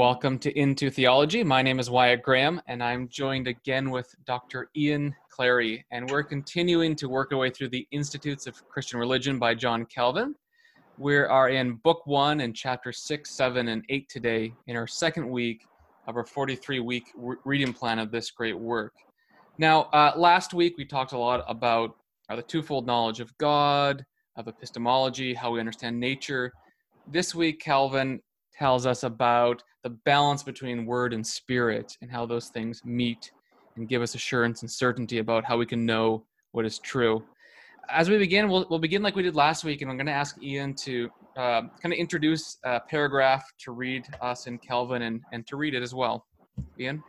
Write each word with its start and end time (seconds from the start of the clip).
Welcome 0.00 0.38
to 0.38 0.58
Into 0.58 0.88
Theology. 0.88 1.44
My 1.44 1.60
name 1.60 1.78
is 1.78 1.90
Wyatt 1.90 2.22
Graham, 2.22 2.62
and 2.66 2.82
I'm 2.82 3.06
joined 3.06 3.46
again 3.46 3.90
with 3.90 4.14
Dr. 4.24 4.70
Ian 4.74 5.14
Clary. 5.28 5.84
and 5.90 6.10
we're 6.10 6.22
continuing 6.22 6.96
to 6.96 7.06
work 7.06 7.32
our 7.32 7.38
way 7.38 7.50
through 7.50 7.68
the 7.68 7.86
Institutes 7.90 8.46
of 8.46 8.66
Christian 8.70 8.98
Religion 8.98 9.38
by 9.38 9.54
John 9.54 9.84
Calvin. 9.84 10.34
We 10.96 11.18
are 11.18 11.50
in 11.50 11.74
Book 11.74 12.06
One 12.06 12.40
and 12.40 12.56
Chapter 12.56 12.92
Six, 12.92 13.32
Seven, 13.32 13.68
and 13.68 13.84
Eight 13.90 14.08
today, 14.08 14.54
in 14.68 14.74
our 14.74 14.86
second 14.86 15.28
week 15.28 15.66
of 16.06 16.16
our 16.16 16.24
43-week 16.24 17.04
reading 17.44 17.74
plan 17.74 17.98
of 17.98 18.10
this 18.10 18.30
great 18.30 18.58
work. 18.58 18.94
Now, 19.58 19.82
uh, 19.92 20.14
last 20.16 20.54
week 20.54 20.78
we 20.78 20.86
talked 20.86 21.12
a 21.12 21.18
lot 21.18 21.44
about 21.46 21.94
uh, 22.30 22.36
the 22.36 22.42
twofold 22.42 22.86
knowledge 22.86 23.20
of 23.20 23.36
God, 23.36 24.06
of 24.36 24.48
epistemology, 24.48 25.34
how 25.34 25.50
we 25.50 25.60
understand 25.60 26.00
nature. 26.00 26.54
This 27.06 27.34
week, 27.34 27.60
Calvin 27.60 28.22
tells 28.60 28.84
us 28.84 29.04
about 29.04 29.62
the 29.84 29.90
balance 29.90 30.42
between 30.42 30.84
word 30.84 31.14
and 31.14 31.26
spirit 31.26 31.96
and 32.02 32.10
how 32.10 32.26
those 32.26 32.48
things 32.48 32.82
meet 32.84 33.32
and 33.76 33.88
give 33.88 34.02
us 34.02 34.14
assurance 34.14 34.60
and 34.60 34.70
certainty 34.70 35.18
about 35.18 35.44
how 35.44 35.56
we 35.56 35.64
can 35.64 35.86
know 35.86 36.22
what 36.52 36.66
is 36.66 36.78
true. 36.78 37.24
As 37.88 38.10
we 38.10 38.18
begin, 38.18 38.50
we'll, 38.50 38.66
we'll 38.68 38.78
begin 38.78 39.02
like 39.02 39.16
we 39.16 39.22
did 39.22 39.34
last 39.34 39.64
week, 39.64 39.80
and 39.80 39.90
I'm 39.90 39.96
going 39.96 40.06
to 40.06 40.12
ask 40.12 40.40
Ian 40.42 40.74
to 40.74 41.08
uh, 41.36 41.62
kind 41.82 41.92
of 41.92 41.92
introduce 41.92 42.58
a 42.64 42.80
paragraph 42.80 43.42
to 43.64 43.72
read 43.72 44.04
us 44.20 44.46
in 44.46 44.58
Calvin 44.58 45.02
and, 45.02 45.22
and 45.32 45.46
to 45.46 45.56
read 45.56 45.74
it 45.74 45.82
as 45.82 45.94
well. 45.94 46.26
Ian? 46.78 47.02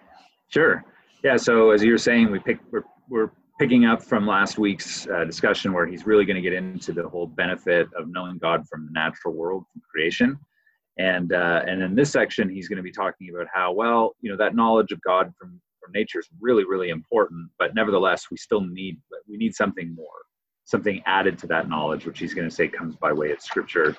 Sure. 0.48 0.84
Yeah, 1.22 1.36
so 1.36 1.72
as 1.72 1.84
you 1.84 1.92
were 1.92 1.98
saying, 1.98 2.32
we 2.32 2.40
pick, 2.40 2.60
we're, 2.72 2.84
we're 3.10 3.32
picking 3.60 3.86
up 3.86 4.02
from 4.02 4.26
last 4.26 4.58
week's 4.58 5.06
uh, 5.08 5.26
discussion 5.26 5.74
where 5.74 5.86
he's 5.86 6.06
really 6.06 6.24
going 6.24 6.36
to 6.36 6.42
get 6.42 6.54
into 6.54 6.94
the 6.94 7.08
whole 7.08 7.28
benefit 7.28 7.90
of 7.98 8.08
knowing 8.08 8.38
God 8.38 8.66
from 8.70 8.86
the 8.86 8.92
natural 8.94 9.34
world, 9.34 9.66
from 9.72 9.82
creation. 9.92 10.40
And 11.02 11.34
uh, 11.34 11.64
and 11.68 11.82
in 11.82 11.96
this 11.96 12.12
section, 12.12 12.48
he's 12.48 12.68
going 12.70 12.78
to 12.78 12.84
be 12.84 12.92
talking 12.92 13.32
about 13.34 13.48
how 13.52 13.72
well 13.72 14.16
you 14.22 14.30
know 14.30 14.38
that 14.38 14.56
knowledge 14.56 14.92
of 14.92 15.02
God 15.02 15.34
from 15.40 15.60
from 15.82 15.92
nature 15.94 16.20
is 16.20 16.30
really 16.40 16.64
really 16.64 16.90
important, 16.90 17.50
but 17.58 17.74
nevertheless, 17.74 18.28
we 18.30 18.38
still 18.38 18.62
need 18.62 19.00
we 19.28 19.36
need 19.36 19.56
something 19.56 19.96
more, 19.96 20.20
something 20.66 21.02
added 21.08 21.40
to 21.40 21.48
that 21.48 21.68
knowledge, 21.68 22.06
which 22.06 22.20
he's 22.20 22.36
going 22.36 22.48
to 22.48 22.54
say 22.54 22.68
comes 22.68 22.96
by 22.96 23.12
way 23.12 23.32
of 23.32 23.42
Scripture. 23.42 23.98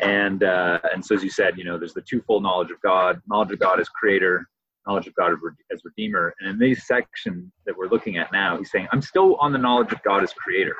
And 0.00 0.42
uh, 0.42 0.80
and 0.92 1.06
so 1.06 1.14
as 1.14 1.22
you 1.22 1.30
said, 1.30 1.56
you 1.56 1.62
know, 1.62 1.78
there's 1.78 1.94
the 1.94 2.02
twofold 2.02 2.42
knowledge 2.42 2.72
of 2.72 2.80
God, 2.80 3.22
knowledge 3.28 3.52
of 3.52 3.60
God 3.60 3.78
as 3.78 3.88
Creator, 3.88 4.48
knowledge 4.88 5.06
of 5.06 5.14
God 5.14 5.32
as 5.72 5.84
Redeemer. 5.84 6.34
And 6.40 6.50
in 6.50 6.58
this 6.58 6.84
section 6.88 7.52
that 7.64 7.76
we're 7.78 7.88
looking 7.94 8.18
at 8.18 8.32
now, 8.32 8.56
he's 8.58 8.72
saying, 8.72 8.88
I'm 8.90 9.02
still 9.02 9.36
on 9.36 9.52
the 9.52 9.58
knowledge 9.58 9.92
of 9.92 10.02
God 10.02 10.24
as 10.24 10.32
Creator 10.32 10.74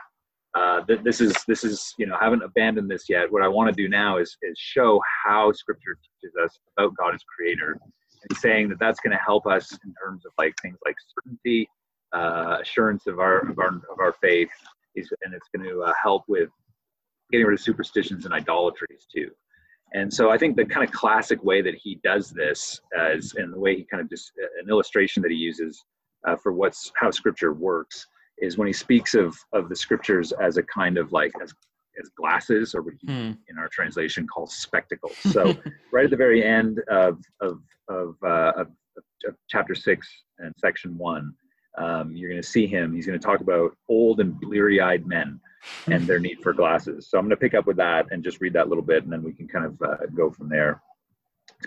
uh, 0.54 0.82
th- 0.82 1.00
this 1.04 1.20
is 1.20 1.34
this 1.46 1.62
is 1.62 1.94
you 1.96 2.06
know 2.06 2.16
I 2.20 2.24
haven't 2.24 2.42
abandoned 2.42 2.90
this 2.90 3.08
yet. 3.08 3.30
What 3.30 3.42
I 3.42 3.48
want 3.48 3.74
to 3.74 3.82
do 3.82 3.88
now 3.88 4.18
is 4.18 4.36
is 4.42 4.58
show 4.58 5.00
how 5.24 5.52
Scripture 5.52 5.96
teaches 6.02 6.34
us 6.42 6.58
about 6.76 6.96
God 6.96 7.14
as 7.14 7.22
Creator, 7.22 7.78
and 8.28 8.38
saying 8.38 8.68
that 8.70 8.78
that's 8.80 9.00
going 9.00 9.12
to 9.16 9.22
help 9.24 9.46
us 9.46 9.70
in 9.84 9.94
terms 10.02 10.26
of 10.26 10.32
like 10.38 10.54
things 10.60 10.76
like 10.84 10.96
certainty, 11.14 11.68
uh, 12.12 12.58
assurance 12.60 13.06
of 13.06 13.20
our 13.20 13.48
of 13.48 13.58
our 13.60 13.68
of 13.68 14.00
our 14.00 14.14
faith, 14.20 14.50
is, 14.96 15.08
and 15.22 15.34
it's 15.34 15.48
going 15.54 15.68
to 15.68 15.82
uh, 15.82 15.92
help 16.02 16.24
with 16.26 16.48
getting 17.30 17.46
rid 17.46 17.54
of 17.54 17.62
superstitions 17.62 18.24
and 18.24 18.34
idolatries 18.34 19.06
too. 19.14 19.30
And 19.92 20.12
so 20.12 20.30
I 20.30 20.38
think 20.38 20.56
the 20.56 20.64
kind 20.64 20.86
of 20.86 20.92
classic 20.92 21.42
way 21.44 21.62
that 21.62 21.74
he 21.74 22.00
does 22.02 22.30
this, 22.30 22.80
as 22.98 23.34
and 23.36 23.52
the 23.52 23.58
way 23.58 23.76
he 23.76 23.84
kind 23.84 24.00
of 24.00 24.10
just 24.10 24.32
an 24.60 24.68
illustration 24.68 25.22
that 25.22 25.30
he 25.30 25.36
uses 25.36 25.84
uh, 26.26 26.34
for 26.34 26.52
what's 26.52 26.90
how 26.96 27.12
Scripture 27.12 27.52
works 27.52 28.08
is 28.40 28.58
when 28.58 28.66
he 28.66 28.72
speaks 28.72 29.14
of 29.14 29.36
of 29.52 29.68
the 29.68 29.76
scriptures 29.76 30.32
as 30.32 30.56
a 30.56 30.62
kind 30.62 30.98
of 30.98 31.12
like 31.12 31.32
as 31.42 31.52
as 32.00 32.08
glasses 32.10 32.74
or 32.74 32.82
what 32.82 32.94
he, 33.00 33.06
hmm. 33.06 33.32
in 33.48 33.58
our 33.58 33.68
translation 33.68 34.26
calls 34.26 34.54
spectacles. 34.54 35.16
So 35.30 35.54
right 35.92 36.04
at 36.04 36.10
the 36.10 36.16
very 36.16 36.44
end 36.44 36.80
of 36.88 37.18
of 37.40 37.60
of, 37.88 38.14
uh, 38.24 38.52
of, 38.56 38.68
of 39.26 39.34
chapter 39.48 39.74
six 39.74 40.08
and 40.38 40.54
section 40.58 40.96
one 40.96 41.34
um, 41.78 42.14
you're 42.14 42.30
going 42.30 42.42
to 42.42 42.48
see 42.48 42.66
him 42.66 42.94
he's 42.94 43.06
going 43.06 43.18
to 43.18 43.24
talk 43.24 43.40
about 43.40 43.76
old 43.88 44.20
and 44.20 44.40
bleary-eyed 44.40 45.06
men 45.06 45.40
and 45.86 46.06
their 46.06 46.18
need 46.18 46.40
for 46.42 46.52
glasses. 46.52 47.08
So 47.08 47.18
i'm 47.18 47.24
going 47.24 47.30
to 47.30 47.36
pick 47.36 47.54
up 47.54 47.66
with 47.66 47.76
that 47.76 48.06
and 48.10 48.24
just 48.24 48.40
read 48.40 48.52
that 48.54 48.68
little 48.68 48.84
bit 48.84 49.04
and 49.04 49.12
then 49.12 49.22
we 49.22 49.32
can 49.32 49.48
kind 49.48 49.64
of 49.66 49.80
uh, 49.82 50.06
go 50.14 50.30
from 50.30 50.48
there. 50.48 50.82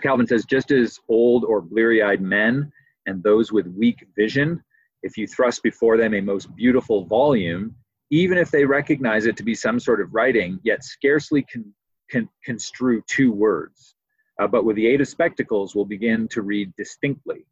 Calvin 0.02 0.26
says 0.26 0.44
just 0.44 0.70
as 0.72 0.98
old 1.08 1.44
or 1.44 1.60
bleary-eyed 1.60 2.20
men 2.20 2.72
and 3.06 3.22
those 3.22 3.52
with 3.52 3.66
weak 3.68 4.06
vision 4.16 4.62
if 5.04 5.18
you 5.18 5.26
thrust 5.26 5.62
before 5.62 5.96
them 5.98 6.14
a 6.14 6.20
most 6.20 6.54
beautiful 6.56 7.04
volume, 7.04 7.76
even 8.10 8.38
if 8.38 8.50
they 8.50 8.64
recognize 8.64 9.26
it 9.26 9.36
to 9.36 9.42
be 9.42 9.54
some 9.54 9.78
sort 9.78 10.00
of 10.00 10.14
writing, 10.14 10.58
yet 10.64 10.82
scarcely 10.82 11.42
can, 11.42 11.64
can 12.10 12.28
construe 12.42 13.02
two 13.06 13.30
words. 13.30 13.94
Uh, 14.40 14.46
but 14.46 14.64
with 14.64 14.76
the 14.76 14.86
aid 14.86 15.02
of 15.02 15.08
spectacles, 15.08 15.74
will 15.74 15.84
begin 15.84 16.26
to 16.28 16.42
read 16.42 16.72
distinctly. 16.76 17.44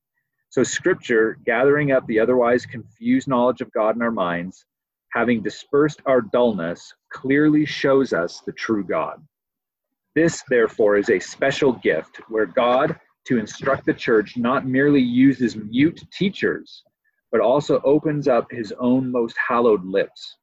So, 0.49 0.63
Scripture, 0.63 1.39
gathering 1.45 1.93
up 1.93 2.07
the 2.07 2.19
otherwise 2.19 2.65
confused 2.65 3.29
knowledge 3.29 3.61
of 3.61 3.73
God 3.73 3.97
in 3.97 4.03
our 4.03 4.11
minds, 4.11 4.65
having 5.11 5.43
dispersed 5.43 6.01
our 6.07 6.23
dullness, 6.23 6.95
clearly 7.11 7.67
shows 7.67 8.15
us 8.15 8.41
the 8.41 8.53
true 8.53 8.85
God. 8.85 9.23
This, 10.15 10.43
therefore, 10.49 10.97
is 10.97 11.11
a 11.11 11.19
special 11.19 11.73
gift 11.75 12.21
where 12.29 12.47
God, 12.47 12.99
to 13.27 13.39
instruct 13.39 13.85
the 13.85 13.95
church, 13.95 14.37
not 14.37 14.67
merely 14.67 15.01
uses 15.01 15.55
mute 15.55 16.03
teachers 16.13 16.83
but 17.33 17.41
also 17.41 17.81
opens 17.85 18.29
up 18.29 18.47
his 18.51 18.73
own 18.79 19.11
most 19.11 19.37
hallowed 19.37 19.85
lips. 19.85 20.37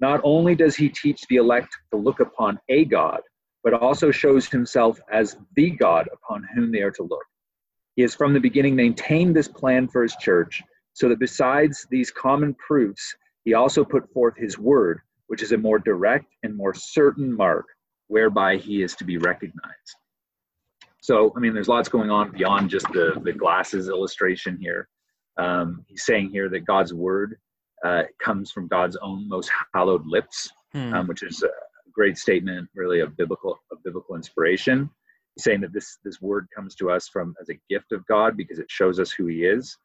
Not 0.00 0.20
only 0.22 0.54
does 0.54 0.76
he 0.76 0.90
teach 0.90 1.22
the 1.22 1.36
elect 1.36 1.74
to 1.90 1.98
look 1.98 2.20
upon 2.20 2.60
a 2.68 2.84
God, 2.84 3.20
but 3.64 3.72
also 3.72 4.10
shows 4.10 4.46
himself 4.46 5.00
as 5.10 5.38
the 5.56 5.70
God 5.70 6.08
upon 6.12 6.46
whom 6.54 6.70
they 6.70 6.82
are 6.82 6.92
to 6.92 7.02
look. 7.02 7.24
He 7.96 8.02
has 8.02 8.14
from 8.14 8.34
the 8.34 8.40
beginning 8.40 8.76
maintained 8.76 9.34
this 9.34 9.48
plan 9.48 9.88
for 9.88 10.02
his 10.02 10.14
church, 10.16 10.62
so 10.92 11.08
that 11.08 11.18
besides 11.18 11.86
these 11.90 12.10
common 12.10 12.54
proofs, 12.54 13.16
he 13.44 13.54
also 13.54 13.84
put 13.84 14.12
forth 14.12 14.36
his 14.36 14.58
word, 14.58 15.00
which 15.28 15.42
is 15.42 15.52
a 15.52 15.58
more 15.58 15.78
direct 15.78 16.26
and 16.42 16.54
more 16.54 16.74
certain 16.74 17.34
mark 17.34 17.64
whereby 18.08 18.56
he 18.56 18.82
is 18.82 18.94
to 18.96 19.04
be 19.04 19.16
recognized. 19.16 19.96
So, 21.00 21.32
I 21.36 21.40
mean, 21.40 21.54
there's 21.54 21.68
lots 21.68 21.88
going 21.88 22.10
on 22.10 22.32
beyond 22.32 22.68
just 22.68 22.86
the, 22.92 23.20
the 23.24 23.32
glasses 23.32 23.88
illustration 23.88 24.58
here. 24.60 24.88
Um, 25.38 25.84
he's 25.88 26.04
saying 26.04 26.30
here 26.30 26.48
that 26.48 26.64
God's 26.66 26.94
word 26.94 27.36
uh, 27.84 28.02
comes 28.22 28.50
from 28.50 28.68
God's 28.68 28.96
own 28.96 29.28
most 29.28 29.50
hallowed 29.74 30.06
lips, 30.06 30.50
hmm. 30.72 30.94
um, 30.94 31.06
which 31.06 31.22
is 31.22 31.42
a 31.42 31.50
great 31.92 32.18
statement, 32.18 32.68
really, 32.74 33.00
of 33.00 33.16
biblical 33.16 33.58
of 33.70 33.82
biblical 33.84 34.16
inspiration. 34.16 34.90
He's 35.34 35.44
saying 35.44 35.60
that 35.62 35.72
this 35.72 35.98
this 36.04 36.20
word 36.20 36.46
comes 36.54 36.74
to 36.76 36.90
us 36.90 37.08
from 37.08 37.34
as 37.40 37.48
a 37.50 37.58
gift 37.68 37.92
of 37.92 38.06
God 38.06 38.36
because 38.36 38.58
it 38.58 38.70
shows 38.70 38.98
us 38.98 39.10
who 39.10 39.26
He 39.26 39.44
is. 39.44 39.76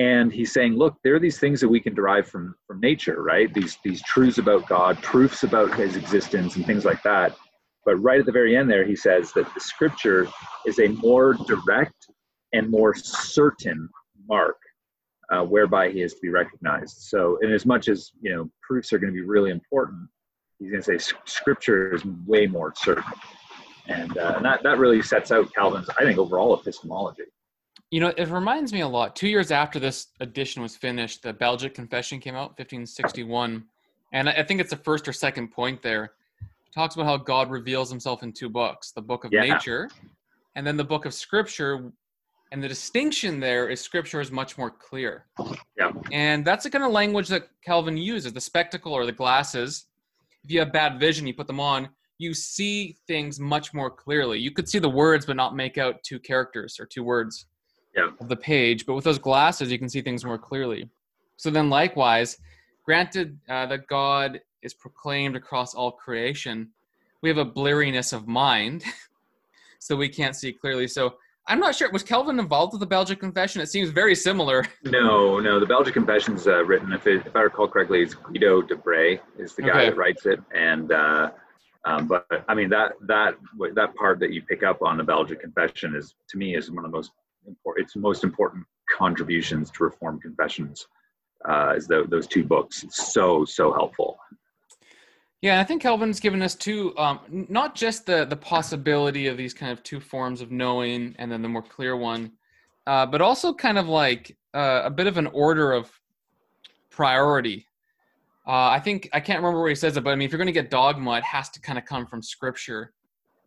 And 0.00 0.32
he's 0.32 0.52
saying, 0.52 0.74
look, 0.74 0.94
there 1.02 1.16
are 1.16 1.20
these 1.20 1.40
things 1.40 1.60
that 1.60 1.68
we 1.68 1.80
can 1.80 1.92
derive 1.92 2.28
from 2.28 2.54
from 2.66 2.80
nature, 2.80 3.22
right? 3.22 3.52
These 3.52 3.78
these 3.84 4.02
truths 4.02 4.38
about 4.38 4.68
God, 4.68 5.00
proofs 5.02 5.42
about 5.42 5.74
His 5.76 5.96
existence, 5.96 6.56
and 6.56 6.66
things 6.66 6.84
like 6.84 7.02
that. 7.02 7.36
But 7.84 7.96
right 7.96 8.20
at 8.20 8.26
the 8.26 8.32
very 8.32 8.56
end 8.56 8.70
there, 8.70 8.84
he 8.84 8.96
says 8.96 9.32
that 9.32 9.52
the 9.54 9.60
Scripture 9.60 10.28
is 10.66 10.78
a 10.78 10.88
more 10.88 11.34
direct 11.46 12.06
and 12.52 12.70
more 12.70 12.94
certain 12.94 13.88
mark 14.28 14.56
uh, 15.30 15.42
whereby 15.42 15.90
he 15.90 16.02
is 16.02 16.14
to 16.14 16.20
be 16.20 16.28
recognized. 16.28 16.98
So, 17.02 17.38
in 17.42 17.52
as 17.52 17.66
much 17.66 17.88
as 17.88 18.12
you 18.20 18.34
know, 18.34 18.50
proofs 18.62 18.92
are 18.92 18.98
going 18.98 19.12
to 19.12 19.14
be 19.14 19.26
really 19.26 19.50
important, 19.50 20.08
he's 20.58 20.70
going 20.70 20.82
to 20.82 20.98
say 20.98 21.14
scripture 21.24 21.94
is 21.94 22.04
way 22.26 22.46
more 22.46 22.72
certain, 22.76 23.04
and, 23.86 24.16
uh, 24.16 24.34
and 24.36 24.44
that 24.44 24.62
that 24.62 24.78
really 24.78 25.02
sets 25.02 25.30
out 25.30 25.52
Calvin's, 25.54 25.88
I 25.90 26.04
think, 26.04 26.18
overall 26.18 26.58
epistemology. 26.58 27.24
You 27.90 28.00
know, 28.00 28.12
it 28.16 28.28
reminds 28.28 28.72
me 28.72 28.80
a 28.80 28.88
lot. 28.88 29.16
Two 29.16 29.28
years 29.28 29.50
after 29.50 29.78
this 29.78 30.08
edition 30.20 30.62
was 30.62 30.76
finished, 30.76 31.22
the 31.22 31.32
Belgic 31.32 31.74
Confession 31.74 32.20
came 32.20 32.34
out, 32.34 32.50
1561, 32.58 33.64
and 34.12 34.28
I 34.28 34.42
think 34.42 34.60
it's 34.60 34.70
the 34.70 34.76
first 34.76 35.08
or 35.08 35.12
second 35.12 35.48
point 35.48 35.82
there. 35.82 36.12
It 36.40 36.74
talks 36.74 36.94
about 36.94 37.06
how 37.06 37.16
God 37.16 37.50
reveals 37.50 37.90
Himself 37.90 38.22
in 38.22 38.32
two 38.32 38.48
books: 38.48 38.92
the 38.92 39.02
Book 39.02 39.24
of 39.24 39.32
yeah. 39.32 39.40
Nature, 39.42 39.90
and 40.54 40.66
then 40.66 40.76
the 40.76 40.84
Book 40.84 41.04
of 41.04 41.12
Scripture, 41.12 41.92
and 42.50 42.62
the 42.62 42.68
distinction 42.68 43.40
there 43.40 43.68
is 43.68 43.80
scripture 43.80 44.20
is 44.20 44.30
much 44.30 44.56
more 44.56 44.70
clear. 44.70 45.26
Yeah. 45.76 45.92
And 46.12 46.44
that's 46.44 46.64
the 46.64 46.70
kind 46.70 46.84
of 46.84 46.92
language 46.92 47.28
that 47.28 47.48
Calvin 47.64 47.96
uses, 47.96 48.32
the 48.32 48.40
spectacle 48.40 48.92
or 48.92 49.04
the 49.06 49.12
glasses. 49.12 49.86
If 50.44 50.50
you 50.50 50.60
have 50.60 50.72
bad 50.72 50.98
vision, 50.98 51.26
you 51.26 51.34
put 51.34 51.46
them 51.46 51.60
on, 51.60 51.88
you 52.18 52.34
see 52.34 52.96
things 53.06 53.38
much 53.38 53.74
more 53.74 53.90
clearly. 53.90 54.38
You 54.38 54.50
could 54.50 54.68
see 54.68 54.78
the 54.78 54.88
words 54.88 55.26
but 55.26 55.36
not 55.36 55.54
make 55.54 55.78
out 55.78 56.02
two 56.02 56.18
characters 56.18 56.78
or 56.80 56.86
two 56.86 57.04
words 57.04 57.46
yeah. 57.96 58.10
of 58.20 58.28
the 58.28 58.36
page, 58.36 58.86
but 58.86 58.94
with 58.94 59.04
those 59.04 59.18
glasses 59.18 59.70
you 59.70 59.78
can 59.78 59.88
see 59.88 60.00
things 60.00 60.24
more 60.24 60.38
clearly. 60.38 60.88
So 61.36 61.50
then 61.50 61.70
likewise, 61.70 62.38
granted 62.84 63.38
uh, 63.48 63.66
that 63.66 63.86
God 63.86 64.40
is 64.62 64.74
proclaimed 64.74 65.36
across 65.36 65.74
all 65.74 65.92
creation, 65.92 66.70
we 67.22 67.28
have 67.28 67.38
a 67.38 67.46
blurriness 67.46 68.12
of 68.12 68.26
mind, 68.26 68.84
so 69.78 69.94
we 69.94 70.08
can't 70.08 70.34
see 70.34 70.52
clearly. 70.52 70.88
So 70.88 71.14
I'm 71.48 71.60
not 71.60 71.74
sure. 71.74 71.90
Was 71.90 72.02
Calvin 72.02 72.38
involved 72.38 72.74
with 72.74 72.80
the 72.80 72.86
Belgic 72.86 73.18
Confession? 73.20 73.60
It 73.60 73.68
seems 73.68 73.88
very 73.90 74.14
similar. 74.14 74.64
No, 74.84 75.40
no. 75.40 75.58
The 75.58 75.66
Belgic 75.66 75.94
Confession 75.94 76.34
is 76.34 76.46
uh, 76.46 76.64
written, 76.64 76.92
if, 76.92 77.06
it, 77.06 77.26
if 77.26 77.34
I 77.34 77.40
recall 77.40 77.68
correctly, 77.68 78.02
it's 78.02 78.14
Guido 78.14 78.62
de 78.62 78.76
Brès 78.76 79.20
is 79.38 79.54
the 79.54 79.62
guy 79.62 79.70
okay. 79.70 79.84
that 79.90 79.96
writes 79.96 80.26
it, 80.26 80.40
and 80.54 80.92
uh, 80.92 81.30
Um, 81.84 82.06
but 82.06 82.26
I 82.48 82.54
mean 82.54 82.68
that 82.70 82.94
that 83.06 83.36
that 83.74 83.94
part 83.94 84.18
that 84.20 84.32
you 84.32 84.42
pick 84.42 84.62
up 84.62 84.82
on 84.82 84.98
the 84.98 85.04
Belgic 85.04 85.40
Confession 85.40 85.94
is 85.94 86.14
to 86.28 86.36
me 86.36 86.56
is 86.56 86.70
one 86.70 86.84
of 86.84 86.90
the 86.90 86.96
most 86.96 87.12
important. 87.46 87.86
It's 87.86 87.96
most 87.96 88.24
important 88.24 88.66
contributions 88.90 89.70
to 89.72 89.84
Reformed 89.84 90.22
confessions. 90.22 90.86
Uh, 91.48 91.74
is 91.76 91.86
the, 91.86 92.04
those 92.08 92.26
two 92.26 92.42
books 92.44 92.82
it's 92.82 93.12
so 93.12 93.44
so 93.44 93.72
helpful. 93.72 94.18
Yeah, 95.40 95.60
I 95.60 95.64
think 95.64 95.82
Calvin's 95.82 96.18
given 96.18 96.42
us 96.42 96.56
two, 96.56 96.96
um, 96.98 97.20
not 97.48 97.76
just 97.76 98.06
the 98.06 98.24
the 98.24 98.36
possibility 98.36 99.28
of 99.28 99.36
these 99.36 99.54
kind 99.54 99.70
of 99.70 99.82
two 99.84 100.00
forms 100.00 100.40
of 100.40 100.50
knowing, 100.50 101.14
and 101.18 101.30
then 101.30 101.42
the 101.42 101.48
more 101.48 101.62
clear 101.62 101.96
one, 101.96 102.32
uh, 102.86 103.06
but 103.06 103.20
also 103.20 103.54
kind 103.54 103.78
of 103.78 103.88
like 103.88 104.36
uh, 104.54 104.82
a 104.84 104.90
bit 104.90 105.06
of 105.06 105.16
an 105.16 105.28
order 105.28 105.72
of 105.72 105.90
priority. 106.90 107.66
Uh, 108.48 108.70
I 108.70 108.80
think 108.80 109.08
I 109.12 109.20
can't 109.20 109.38
remember 109.38 109.60
where 109.60 109.68
he 109.68 109.76
says 109.76 109.96
it, 109.96 110.02
but 110.02 110.10
I 110.10 110.16
mean, 110.16 110.26
if 110.26 110.32
you're 110.32 110.38
going 110.38 110.46
to 110.46 110.52
get 110.52 110.70
dogma, 110.70 111.18
it 111.18 111.24
has 111.24 111.48
to 111.50 111.60
kind 111.60 111.78
of 111.78 111.84
come 111.84 112.06
from 112.06 112.20
Scripture, 112.20 112.92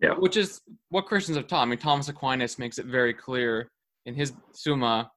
yeah. 0.02 0.14
which 0.14 0.38
is 0.38 0.62
what 0.90 1.08
Christians 1.08 1.36
have 1.36 1.48
taught. 1.48 1.64
I 1.64 1.66
mean, 1.66 1.80
Thomas 1.80 2.08
Aquinas 2.08 2.58
makes 2.58 2.78
it 2.78 2.86
very 2.86 3.14
clear 3.14 3.70
in 4.06 4.14
his 4.14 4.32
Summa. 4.54 5.12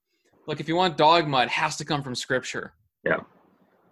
Like, 0.49 0.59
if 0.59 0.69
you 0.69 0.75
want 0.75 0.97
dogma, 0.97 1.43
it 1.43 1.51
has 1.51 1.77
to 1.77 1.85
come 1.85 2.03
from 2.03 2.17
Scripture. 2.17 2.73
Yeah 3.05 3.19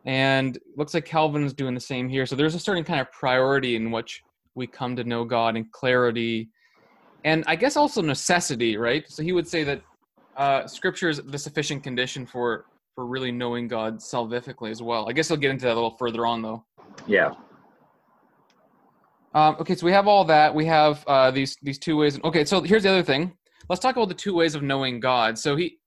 and 0.04 0.58
looks 0.76 0.94
like 0.94 1.04
Calvin 1.04 1.44
is 1.44 1.54
doing 1.54 1.75
the 1.75 1.81
same 1.81 2.08
here. 2.08 2.26
So 2.26 2.34
there's 2.37 2.54
a 2.54 2.60
certain 2.60 2.84
kind 2.84 3.00
of 3.00 3.10
priority 3.12 3.76
in 3.76 3.90
which 3.90 4.22
we 4.54 4.66
come 4.66 4.96
to 4.96 5.04
know 5.04 5.25
God 5.25 5.56
and 5.56 5.70
clarity, 5.72 6.49
and 7.25 7.44
I 7.46 7.56
guess 7.56 7.76
also 7.76 8.02
necessity, 8.02 8.76
right? 8.76 9.04
So 9.08 9.22
he 9.22 9.32
would 9.32 9.46
say 9.46 9.64
that 9.64 9.82
uh, 10.37 10.66
Scripture 10.66 11.08
is 11.08 11.20
the 11.22 11.38
sufficient 11.38 11.82
condition 11.82 12.26
for 12.26 12.66
for 12.94 13.06
really 13.06 13.32
knowing 13.32 13.69
God 13.69 13.99
salvifically 13.99 14.70
as 14.70 14.82
well. 14.82 15.08
I 15.08 15.12
guess 15.12 15.28
he'll 15.28 15.38
get 15.38 15.50
into 15.50 15.64
that 15.64 15.72
a 15.72 15.75
little 15.75 15.96
further 15.99 16.26
on, 16.26 16.43
though. 16.43 16.64
Yeah. 17.06 17.32
Um, 19.34 19.56
okay, 19.60 19.75
so 19.75 19.87
we 19.87 19.93
have 19.93 20.06
all 20.06 20.25
that. 20.26 20.54
We 20.54 20.66
have 20.66 21.04
uh, 21.06 21.31
these 21.31 21.56
these 21.62 21.78
two 21.78 21.96
ways. 21.96 22.20
Okay, 22.22 22.44
so 22.44 22.60
here's 22.60 22.82
the 22.82 22.90
other 22.90 23.02
thing. 23.02 23.32
Let's 23.69 23.81
talk 23.81 23.96
about 23.96 24.08
the 24.08 24.14
two 24.14 24.34
ways 24.34 24.54
of 24.54 24.62
knowing 24.62 25.00
God. 25.00 25.38
So 25.38 25.56
he 25.56 25.78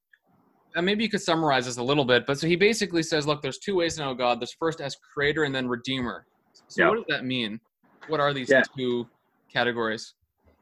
maybe 0.82 1.04
you 1.04 1.10
could 1.10 1.22
summarize 1.22 1.66
this 1.66 1.78
a 1.78 1.84
little 1.84 2.06
bit, 2.06 2.26
but 2.26 2.40
so 2.40 2.48
he 2.48 2.56
basically 2.56 3.04
says, 3.04 3.26
look, 3.26 3.42
there's 3.42 3.60
two 3.60 3.76
ways 3.76 3.96
to 3.96 4.02
know 4.02 4.14
God. 4.14 4.42
There's 4.42 4.56
first 4.60 4.82
as 4.82 4.96
creator 5.14 5.44
and 5.44 5.56
then 5.56 5.68
redeemer. 5.68 6.26
So 6.68 6.82
yeah. 6.82 6.90
what 6.90 6.96
does 6.96 7.06
that 7.10 7.26
mean? 7.26 7.60
What 8.08 8.20
are 8.20 8.34
these 8.34 8.50
yeah. 8.50 8.62
two 8.78 9.08
categories? 9.52 10.14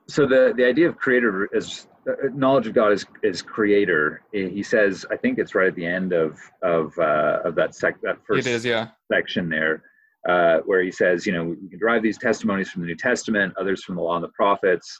So 0.07 0.25
the, 0.25 0.53
the 0.55 0.65
idea 0.65 0.89
of 0.89 0.97
creator 0.97 1.49
is 1.53 1.87
uh, 2.07 2.13
knowledge 2.33 2.67
of 2.67 2.73
God 2.73 2.91
is, 2.91 3.05
is 3.23 3.41
creator. 3.41 4.21
He 4.31 4.61
says, 4.61 5.05
I 5.09 5.17
think 5.17 5.39
it's 5.39 5.55
right 5.55 5.67
at 5.67 5.75
the 5.75 5.85
end 5.85 6.11
of, 6.13 6.37
of, 6.61 6.93
uh, 6.99 7.39
of 7.45 7.55
that 7.55 7.73
sec, 7.73 8.01
that 8.01 8.17
first 8.27 8.45
is, 8.45 8.65
yeah. 8.65 8.89
section 9.11 9.49
there, 9.49 9.83
uh, 10.27 10.59
where 10.65 10.83
he 10.83 10.91
says, 10.91 11.25
you 11.25 11.31
know, 11.31 11.43
we 11.45 11.69
can 11.69 11.79
derive 11.79 12.03
these 12.03 12.17
testimonies 12.17 12.69
from 12.69 12.81
the 12.81 12.87
New 12.87 12.95
Testament, 12.95 13.53
others 13.57 13.83
from 13.83 13.95
the 13.95 14.01
law 14.01 14.15
and 14.15 14.23
the 14.23 14.29
prophets, 14.29 14.99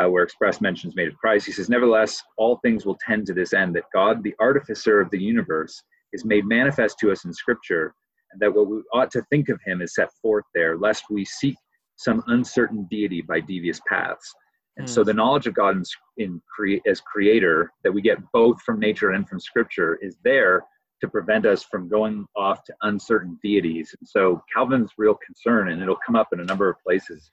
uh, 0.00 0.08
where 0.08 0.24
express 0.24 0.60
mentions 0.60 0.96
made 0.96 1.08
of 1.08 1.16
Christ. 1.16 1.46
He 1.46 1.52
says, 1.52 1.68
Nevertheless, 1.68 2.22
all 2.36 2.58
things 2.58 2.84
will 2.84 2.98
tend 3.06 3.26
to 3.26 3.34
this 3.34 3.52
end, 3.52 3.74
that 3.76 3.84
God, 3.92 4.22
the 4.22 4.34
artificer 4.40 5.00
of 5.00 5.10
the 5.10 5.20
universe, 5.20 5.82
is 6.12 6.24
made 6.24 6.46
manifest 6.46 6.98
to 7.00 7.12
us 7.12 7.24
in 7.24 7.32
Scripture, 7.32 7.94
and 8.32 8.40
that 8.40 8.54
what 8.54 8.68
we 8.68 8.82
ought 8.92 9.10
to 9.12 9.22
think 9.30 9.48
of 9.48 9.60
him 9.64 9.82
is 9.82 9.94
set 9.94 10.08
forth 10.20 10.44
there, 10.54 10.76
lest 10.76 11.04
we 11.10 11.24
seek 11.24 11.56
some 11.96 12.22
uncertain 12.26 12.86
deity 12.90 13.22
by 13.22 13.40
devious 13.40 13.80
paths. 13.88 14.32
And 14.76 14.86
mm. 14.86 14.90
so 14.90 15.02
hmm. 15.02 15.06
the 15.06 15.14
knowledge 15.14 15.46
of 15.46 15.54
God 15.54 15.76
in, 15.76 15.84
in 16.16 16.42
cre- 16.52 16.88
as 16.88 17.00
creator 17.00 17.70
that 17.84 17.92
we 17.92 18.02
get 18.02 18.18
both 18.32 18.60
from 18.62 18.80
nature 18.80 19.10
and 19.10 19.28
from 19.28 19.38
Scripture 19.38 19.98
is 20.02 20.16
there 20.24 20.64
to 21.00 21.08
prevent 21.08 21.46
us 21.46 21.62
from 21.62 21.88
going 21.88 22.26
off 22.36 22.64
to 22.64 22.74
uncertain 22.82 23.38
deities. 23.42 23.94
And 23.98 24.08
so 24.08 24.42
Calvin's 24.54 24.90
real 24.96 25.16
concern, 25.24 25.70
and 25.70 25.82
it'll 25.82 25.98
come 26.04 26.16
up 26.16 26.28
in 26.32 26.40
a 26.40 26.44
number 26.44 26.68
of 26.68 26.76
places, 26.84 27.30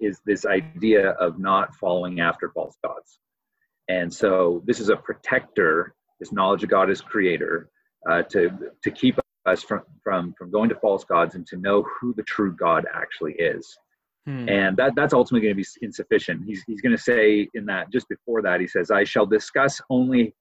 is 0.00 0.20
this 0.26 0.44
idea 0.46 1.10
of 1.12 1.38
not 1.38 1.74
following 1.74 2.20
after 2.20 2.50
false 2.50 2.76
gods. 2.84 3.18
And 3.88 4.12
so 4.12 4.62
this 4.66 4.80
is 4.80 4.88
a 4.88 4.96
protector, 4.96 5.94
this 6.20 6.32
knowledge 6.32 6.62
of 6.64 6.70
God 6.70 6.90
as 6.90 7.00
creator, 7.00 7.68
uh, 8.10 8.22
to, 8.24 8.50
to 8.82 8.90
keep 8.90 9.18
us 9.46 9.62
from, 9.62 9.82
from, 10.02 10.34
from 10.38 10.50
going 10.50 10.68
to 10.70 10.74
false 10.76 11.04
gods 11.04 11.34
and 11.34 11.46
to 11.46 11.56
know 11.56 11.84
who 12.00 12.14
the 12.14 12.22
true 12.22 12.54
God 12.56 12.86
actually 12.94 13.34
is. 13.34 13.76
Hmm. 14.26 14.48
And 14.48 14.76
that, 14.78 14.94
that's 14.96 15.12
ultimately 15.12 15.46
going 15.46 15.56
to 15.56 15.62
be 15.62 15.68
insufficient. 15.82 16.44
He's, 16.46 16.62
he's 16.66 16.80
going 16.80 16.96
to 16.96 17.02
say 17.02 17.48
in 17.54 17.66
that, 17.66 17.92
just 17.92 18.08
before 18.08 18.40
that, 18.42 18.60
he 18.60 18.66
says, 18.66 18.90
I 18.90 19.04
shall 19.04 19.26
discuss 19.26 19.80
only, 19.90 20.34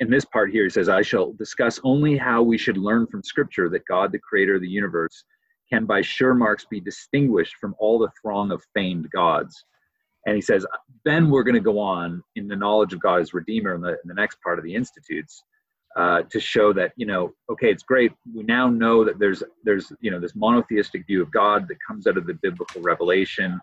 in 0.00 0.10
this 0.10 0.26
part 0.26 0.50
here, 0.50 0.64
he 0.64 0.70
says, 0.70 0.88
I 0.88 1.02
shall 1.02 1.32
discuss 1.32 1.80
only 1.84 2.18
how 2.18 2.42
we 2.42 2.58
should 2.58 2.76
learn 2.76 3.06
from 3.06 3.22
Scripture 3.22 3.70
that 3.70 3.86
God, 3.86 4.12
the 4.12 4.18
creator 4.18 4.56
of 4.56 4.60
the 4.60 4.68
universe, 4.68 5.24
can 5.70 5.84
by 5.84 6.02
sure 6.02 6.34
marks 6.34 6.64
be 6.64 6.80
distinguished 6.80 7.56
from 7.60 7.74
all 7.78 7.98
the 7.98 8.10
throng 8.20 8.50
of 8.50 8.62
feigned 8.74 9.10
gods. 9.10 9.64
And 10.26 10.34
he 10.34 10.42
says, 10.42 10.66
then 11.04 11.30
we're 11.30 11.42
going 11.42 11.54
to 11.54 11.60
go 11.60 11.78
on 11.78 12.22
in 12.36 12.48
the 12.48 12.56
knowledge 12.56 12.92
of 12.92 13.00
God 13.00 13.20
as 13.20 13.32
Redeemer 13.32 13.74
in 13.74 13.80
the, 13.80 13.90
in 13.90 14.06
the 14.06 14.14
next 14.14 14.40
part 14.42 14.58
of 14.58 14.64
the 14.64 14.74
Institutes 14.74 15.42
uh, 15.96 16.22
to 16.30 16.38
show 16.38 16.72
that, 16.74 16.92
you 16.96 17.06
know, 17.06 17.32
okay, 17.50 17.70
it's 17.70 17.82
great. 17.82 18.12
We 18.34 18.42
now 18.42 18.68
know 18.68 19.04
that 19.04 19.18
there's, 19.18 19.42
there's, 19.64 19.92
you 20.00 20.10
know, 20.10 20.20
this 20.20 20.34
monotheistic 20.34 21.06
view 21.06 21.22
of 21.22 21.30
God 21.30 21.66
that 21.68 21.76
comes 21.86 22.06
out 22.06 22.18
of 22.18 22.26
the 22.26 22.34
biblical 22.34 22.82
revelation. 22.82 23.58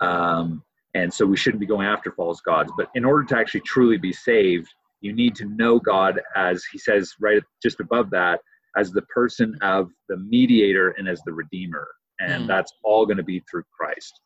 Um, 0.00 0.62
and 0.94 1.12
so 1.12 1.26
we 1.26 1.36
shouldn't 1.36 1.60
be 1.60 1.66
going 1.66 1.86
after 1.86 2.12
false 2.12 2.40
gods. 2.40 2.72
But 2.76 2.90
in 2.94 3.04
order 3.04 3.24
to 3.24 3.36
actually 3.36 3.62
truly 3.62 3.98
be 3.98 4.12
saved, 4.12 4.68
you 5.00 5.12
need 5.12 5.34
to 5.36 5.46
know 5.46 5.78
God 5.78 6.20
as 6.36 6.64
he 6.64 6.78
says 6.78 7.12
right 7.20 7.42
just 7.62 7.80
above 7.80 8.10
that, 8.10 8.40
as 8.76 8.90
the 8.92 9.02
person 9.02 9.56
of 9.62 9.90
the 10.08 10.16
mediator 10.16 10.90
and 10.98 11.08
as 11.08 11.22
the 11.24 11.32
redeemer. 11.32 11.86
And 12.20 12.44
mm. 12.44 12.46
that's 12.46 12.72
all 12.82 13.06
going 13.06 13.16
to 13.16 13.24
be 13.24 13.42
through 13.50 13.64
Christ. 13.76 14.20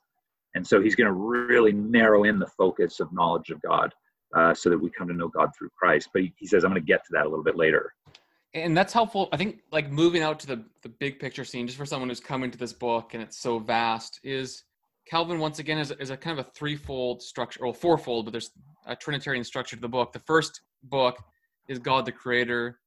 And 0.55 0.67
so 0.67 0.81
he's 0.81 0.95
going 0.95 1.07
to 1.07 1.13
really 1.13 1.73
narrow 1.73 2.25
in 2.25 2.39
the 2.39 2.47
focus 2.47 3.01
of 3.01 3.13
knowledge 3.13 3.51
of 3.51 3.61
God 3.63 3.93
uh, 4.37 4.55
so 4.55 4.71
that 4.71 4.79
we 4.79 4.91
come 4.91 5.09
to 5.09 5.15
know 5.15 5.29
God 5.29 5.51
through 5.57 5.71
Christ. 5.79 6.09
But 6.13 6.23
he, 6.37 6.47
says, 6.47 6.65
I'm 6.65 6.71
going 6.71 6.83
to 6.83 6.87
get 6.87 7.05
to 7.05 7.13
that 7.13 7.27
a 7.27 7.29
little 7.29 7.45
bit 7.45 7.57
later. 7.57 7.93
And 8.55 8.77
that's 8.77 8.93
helpful. 8.93 9.29
I 9.33 9.37
think, 9.37 9.61
like 9.73 9.91
moving 9.91 10.23
out 10.23 10.41
to 10.41 10.47
the, 10.47 10.65
the 10.83 10.89
big 10.89 11.21
picture 11.21 11.45
scene, 11.45 11.67
just 11.67 11.79
for 11.79 11.87
someone 11.87 12.09
who's 12.09 12.21
coming 12.21 12.51
to 12.51 12.59
this 12.59 12.73
book 12.73 13.15
and 13.15 13.23
it's 13.23 13.39
so 13.39 13.59
vast, 13.59 14.21
is 14.23 14.65
Calvin, 15.09 15.39
once 15.39 15.59
again, 15.59 15.79
is, 15.79 15.91
is 15.93 16.11
a 16.11 16.17
kind 16.17 16.39
of 16.39 16.47
a 16.47 16.51
threefold 16.51 17.23
structure, 17.23 17.65
or 17.65 17.75
fourfold, 17.75 18.27
but 18.27 18.33
there's 18.33 18.51
a 18.87 18.97
Trinitarian 18.97 19.45
structure 19.45 19.77
to 19.77 19.83
the 19.83 19.89
book. 19.89 20.13
The 20.13 20.19
first 20.21 20.63
book 20.83 21.23
is 21.69 21.79
God 21.79 22.05
the 22.05 22.13
Creator. 22.13 22.79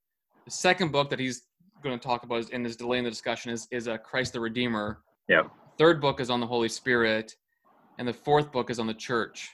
The 0.45 0.51
second 0.51 0.91
book 0.91 1.09
that 1.11 1.19
he's 1.19 1.43
going 1.81 1.97
to 1.97 2.03
talk 2.03 2.23
about 2.23 2.39
is 2.39 2.49
in 2.49 2.63
this 2.63 2.75
delay 2.75 2.97
in 2.97 3.03
the 3.03 3.09
discussion 3.09 3.51
is 3.51 3.67
is 3.71 3.87
a 3.87 3.97
Christ 3.97 4.33
the 4.33 4.39
Redeemer. 4.39 4.99
Yeah. 5.27 5.43
Third 5.77 6.01
book 6.01 6.19
is 6.19 6.29
on 6.29 6.39
the 6.39 6.47
Holy 6.47 6.69
Spirit, 6.69 7.35
and 7.97 8.07
the 8.07 8.13
fourth 8.13 8.51
book 8.51 8.69
is 8.69 8.79
on 8.79 8.87
the 8.87 8.93
Church. 8.93 9.49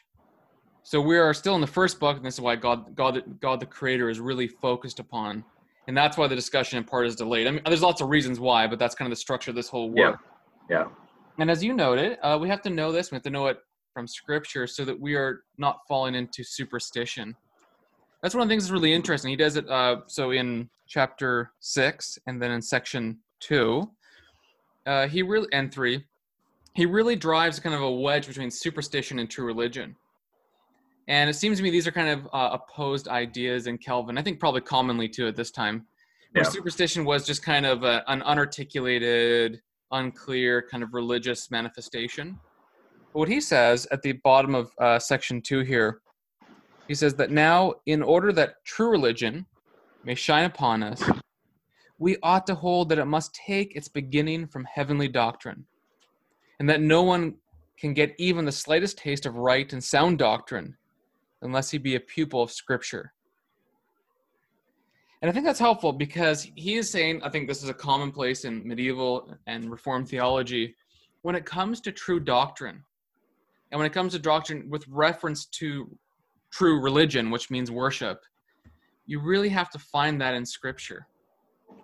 So 0.83 1.01
we 1.01 1.17
are 1.17 1.33
still 1.33 1.55
in 1.55 1.61
the 1.61 1.67
first 1.67 1.99
book, 1.99 2.17
and 2.17 2.25
this 2.25 2.35
is 2.35 2.41
why 2.41 2.55
God, 2.55 2.95
God, 2.95 3.21
God 3.41 3.59
the 3.59 3.65
Creator 3.65 4.09
is 4.09 4.19
really 4.19 4.47
focused 4.47 4.99
upon, 4.99 5.43
and 5.87 5.97
that's 5.97 6.17
why 6.17 6.27
the 6.27 6.35
discussion 6.35 6.77
in 6.77 6.83
part 6.83 7.05
is 7.07 7.15
delayed. 7.15 7.47
I 7.47 7.51
mean, 7.51 7.61
there's 7.65 7.81
lots 7.81 8.01
of 8.01 8.09
reasons 8.09 8.39
why, 8.39 8.67
but 8.67 8.79
that's 8.79 8.95
kind 8.95 9.07
of 9.07 9.11
the 9.11 9.19
structure 9.19 9.51
of 9.51 9.55
this 9.55 9.67
whole 9.67 9.89
work. 9.89 10.19
Yeah. 10.69 10.83
yeah. 10.83 10.87
And 11.39 11.51
as 11.51 11.63
you 11.63 11.73
noted, 11.73 12.17
uh, 12.23 12.37
we 12.39 12.47
have 12.47 12.61
to 12.61 12.69
know 12.69 12.91
this. 12.91 13.11
We 13.11 13.15
have 13.15 13.23
to 13.23 13.29
know 13.29 13.47
it 13.47 13.57
from 13.93 14.07
Scripture, 14.07 14.65
so 14.65 14.85
that 14.85 14.99
we 14.99 15.15
are 15.15 15.41
not 15.57 15.79
falling 15.87 16.15
into 16.15 16.43
superstition 16.43 17.35
that's 18.21 18.33
one 18.33 18.41
of 18.41 18.47
the 18.47 18.51
things 18.51 18.63
that's 18.63 18.71
really 18.71 18.93
interesting. 18.93 19.29
He 19.29 19.35
does 19.35 19.55
it 19.55 19.69
uh, 19.69 19.97
so 20.07 20.31
in 20.31 20.69
chapter 20.87 21.51
six 21.59 22.17
and 22.27 22.41
then 22.41 22.51
in 22.51 22.61
section 22.61 23.19
two, 23.39 23.91
uh, 24.85 25.07
he 25.07 25.21
really 25.21 25.47
and 25.53 25.71
three, 25.71 26.03
he 26.73 26.85
really 26.85 27.15
drives 27.15 27.59
kind 27.59 27.75
of 27.75 27.81
a 27.81 27.91
wedge 27.91 28.27
between 28.27 28.49
superstition 28.49 29.19
and 29.19 29.29
true 29.29 29.45
religion. 29.45 29.95
And 31.07 31.29
it 31.29 31.35
seems 31.35 31.57
to 31.57 31.63
me 31.63 31.69
these 31.69 31.87
are 31.87 31.91
kind 31.91 32.09
of 32.09 32.27
uh, 32.33 32.57
opposed 32.57 33.07
ideas 33.07 33.67
in 33.67 33.77
Calvin. 33.77 34.17
I 34.17 34.21
think 34.21 34.39
probably 34.39 34.61
commonly 34.61 35.07
too 35.07 35.27
at 35.27 35.35
this 35.35 35.51
time, 35.51 35.85
where 36.31 36.43
yeah. 36.43 36.49
superstition 36.49 37.05
was 37.05 37.25
just 37.25 37.43
kind 37.43 37.65
of 37.65 37.83
a, 37.83 38.03
an 38.07 38.21
unarticulated, 38.21 39.59
unclear 39.91 40.61
kind 40.69 40.83
of 40.83 40.93
religious 40.93 41.49
manifestation. 41.49 42.37
But 43.13 43.19
what 43.19 43.29
he 43.29 43.39
says 43.39 43.87
at 43.91 44.01
the 44.01 44.13
bottom 44.23 44.53
of 44.53 44.71
uh, 44.79 44.99
section 44.99 45.41
two 45.41 45.61
here 45.61 46.01
he 46.87 46.95
says 46.95 47.15
that 47.15 47.31
now, 47.31 47.73
in 47.85 48.01
order 48.01 48.31
that 48.33 48.63
true 48.63 48.89
religion 48.89 49.45
may 50.03 50.15
shine 50.15 50.45
upon 50.45 50.83
us, 50.83 51.03
we 51.99 52.17
ought 52.23 52.47
to 52.47 52.55
hold 52.55 52.89
that 52.89 52.99
it 52.99 53.05
must 53.05 53.33
take 53.33 53.75
its 53.75 53.87
beginning 53.87 54.47
from 54.47 54.65
heavenly 54.65 55.07
doctrine, 55.07 55.65
and 56.59 56.69
that 56.69 56.81
no 56.81 57.03
one 57.03 57.35
can 57.77 57.93
get 57.93 58.15
even 58.17 58.45
the 58.45 58.51
slightest 58.51 58.97
taste 58.97 59.25
of 59.25 59.35
right 59.35 59.71
and 59.73 59.83
sound 59.83 60.17
doctrine 60.17 60.75
unless 61.41 61.69
he 61.69 61.77
be 61.77 61.95
a 61.95 61.99
pupil 61.99 62.41
of 62.41 62.51
Scripture. 62.51 63.13
And 65.21 65.29
I 65.29 65.33
think 65.33 65.45
that's 65.45 65.59
helpful 65.59 65.91
because 65.91 66.47
he 66.55 66.75
is 66.75 66.89
saying, 66.89 67.21
I 67.23 67.29
think 67.29 67.47
this 67.47 67.63
is 67.63 67.69
a 67.69 67.73
commonplace 67.73 68.45
in 68.45 68.67
medieval 68.67 69.35
and 69.47 69.69
Reformed 69.69 70.07
theology, 70.07 70.75
when 71.23 71.35
it 71.35 71.45
comes 71.45 71.81
to 71.81 71.91
true 71.91 72.19
doctrine, 72.19 72.83
and 73.71 73.79
when 73.79 73.87
it 73.87 73.93
comes 73.93 74.13
to 74.13 74.19
doctrine 74.19 74.69
with 74.69 74.87
reference 74.87 75.45
to 75.45 75.89
true 76.51 76.79
religion, 76.79 77.29
which 77.29 77.49
means 77.49 77.71
worship, 77.71 78.23
you 79.05 79.19
really 79.19 79.49
have 79.49 79.69
to 79.71 79.79
find 79.79 80.19
that 80.21 80.33
in 80.33 80.45
scripture. 80.45 81.07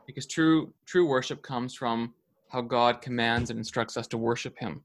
Because 0.05 0.25
true 0.25 0.73
true 0.85 1.07
worship 1.07 1.41
comes 1.41 1.73
from 1.73 2.13
how 2.49 2.61
God 2.61 3.01
commands 3.01 3.49
and 3.49 3.57
instructs 3.57 3.97
us 3.97 4.07
to 4.07 4.17
worship 4.17 4.57
him. 4.57 4.83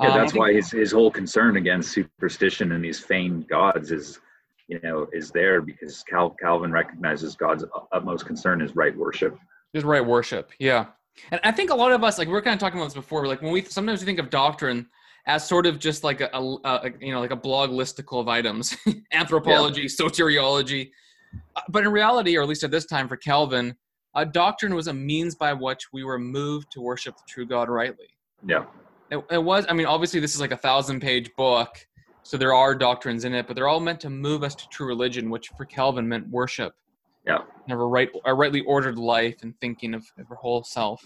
Yeah, 0.00 0.16
that's 0.16 0.32
um, 0.32 0.38
why 0.38 0.52
his 0.52 0.70
his 0.70 0.92
whole 0.92 1.10
concern 1.10 1.56
against 1.56 1.92
superstition 1.92 2.72
and 2.72 2.84
these 2.84 3.00
feigned 3.00 3.48
gods 3.48 3.90
is, 3.90 4.20
you 4.68 4.80
know, 4.82 5.08
is 5.12 5.30
there 5.30 5.60
because 5.60 6.02
Cal, 6.04 6.30
Calvin 6.30 6.70
recognizes 6.70 7.36
God's 7.36 7.64
utmost 7.92 8.26
concern 8.26 8.60
is 8.60 8.76
right 8.76 8.96
worship. 8.96 9.38
Is 9.72 9.84
right 9.84 10.04
worship, 10.04 10.52
yeah. 10.58 10.86
And 11.30 11.40
I 11.42 11.52
think 11.52 11.70
a 11.70 11.74
lot 11.74 11.92
of 11.92 12.04
us, 12.04 12.18
like 12.18 12.28
we 12.28 12.34
are 12.34 12.42
kind 12.42 12.54
of 12.54 12.60
talking 12.60 12.78
about 12.78 12.86
this 12.86 12.94
before, 12.94 13.26
like 13.26 13.42
when 13.42 13.52
we 13.52 13.62
sometimes 13.62 14.00
we 14.00 14.06
think 14.06 14.18
of 14.18 14.30
doctrine 14.30 14.86
as 15.26 15.46
sort 15.46 15.66
of 15.66 15.78
just 15.78 16.04
like 16.04 16.20
a, 16.20 16.30
a, 16.32 16.58
a 16.64 16.90
you 17.00 17.12
know 17.12 17.20
like 17.20 17.30
a 17.30 17.36
blog 17.36 17.70
listicle 17.70 18.20
of 18.20 18.28
items, 18.28 18.76
anthropology, 19.12 19.82
yeah. 19.82 19.88
soteriology. 19.88 20.90
Uh, 21.56 21.60
but 21.68 21.84
in 21.84 21.90
reality, 21.90 22.36
or 22.36 22.42
at 22.42 22.48
least 22.48 22.64
at 22.64 22.70
this 22.70 22.86
time 22.86 23.08
for 23.08 23.16
Calvin, 23.16 23.74
a 24.14 24.24
doctrine 24.24 24.74
was 24.74 24.86
a 24.86 24.94
means 24.94 25.34
by 25.34 25.52
which 25.52 25.92
we 25.92 26.04
were 26.04 26.18
moved 26.18 26.70
to 26.72 26.80
worship 26.80 27.16
the 27.16 27.22
true 27.28 27.46
God 27.46 27.68
rightly. 27.68 28.06
Yeah. 28.46 28.64
It, 29.10 29.24
it 29.30 29.42
was. 29.42 29.66
I 29.68 29.72
mean, 29.72 29.86
obviously, 29.86 30.20
this 30.20 30.34
is 30.34 30.40
like 30.40 30.52
a 30.52 30.56
thousand-page 30.56 31.34
book, 31.36 31.86
so 32.22 32.36
there 32.36 32.52
are 32.52 32.74
doctrines 32.74 33.24
in 33.24 33.34
it, 33.34 33.46
but 33.46 33.56
they're 33.56 33.68
all 33.68 33.80
meant 33.80 34.00
to 34.00 34.10
move 34.10 34.42
us 34.42 34.54
to 34.54 34.68
true 34.68 34.86
religion, 34.86 35.30
which 35.30 35.48
for 35.56 35.64
Calvin 35.64 36.06
meant 36.06 36.28
worship. 36.28 36.74
Yeah. 37.26 37.38
Never 37.66 37.88
right, 37.88 38.10
a 38.24 38.34
rightly 38.34 38.60
ordered 38.62 38.98
life 38.98 39.42
and 39.42 39.58
thinking 39.60 39.94
of, 39.94 40.04
of 40.18 40.30
our 40.30 40.36
whole 40.36 40.62
self. 40.62 41.02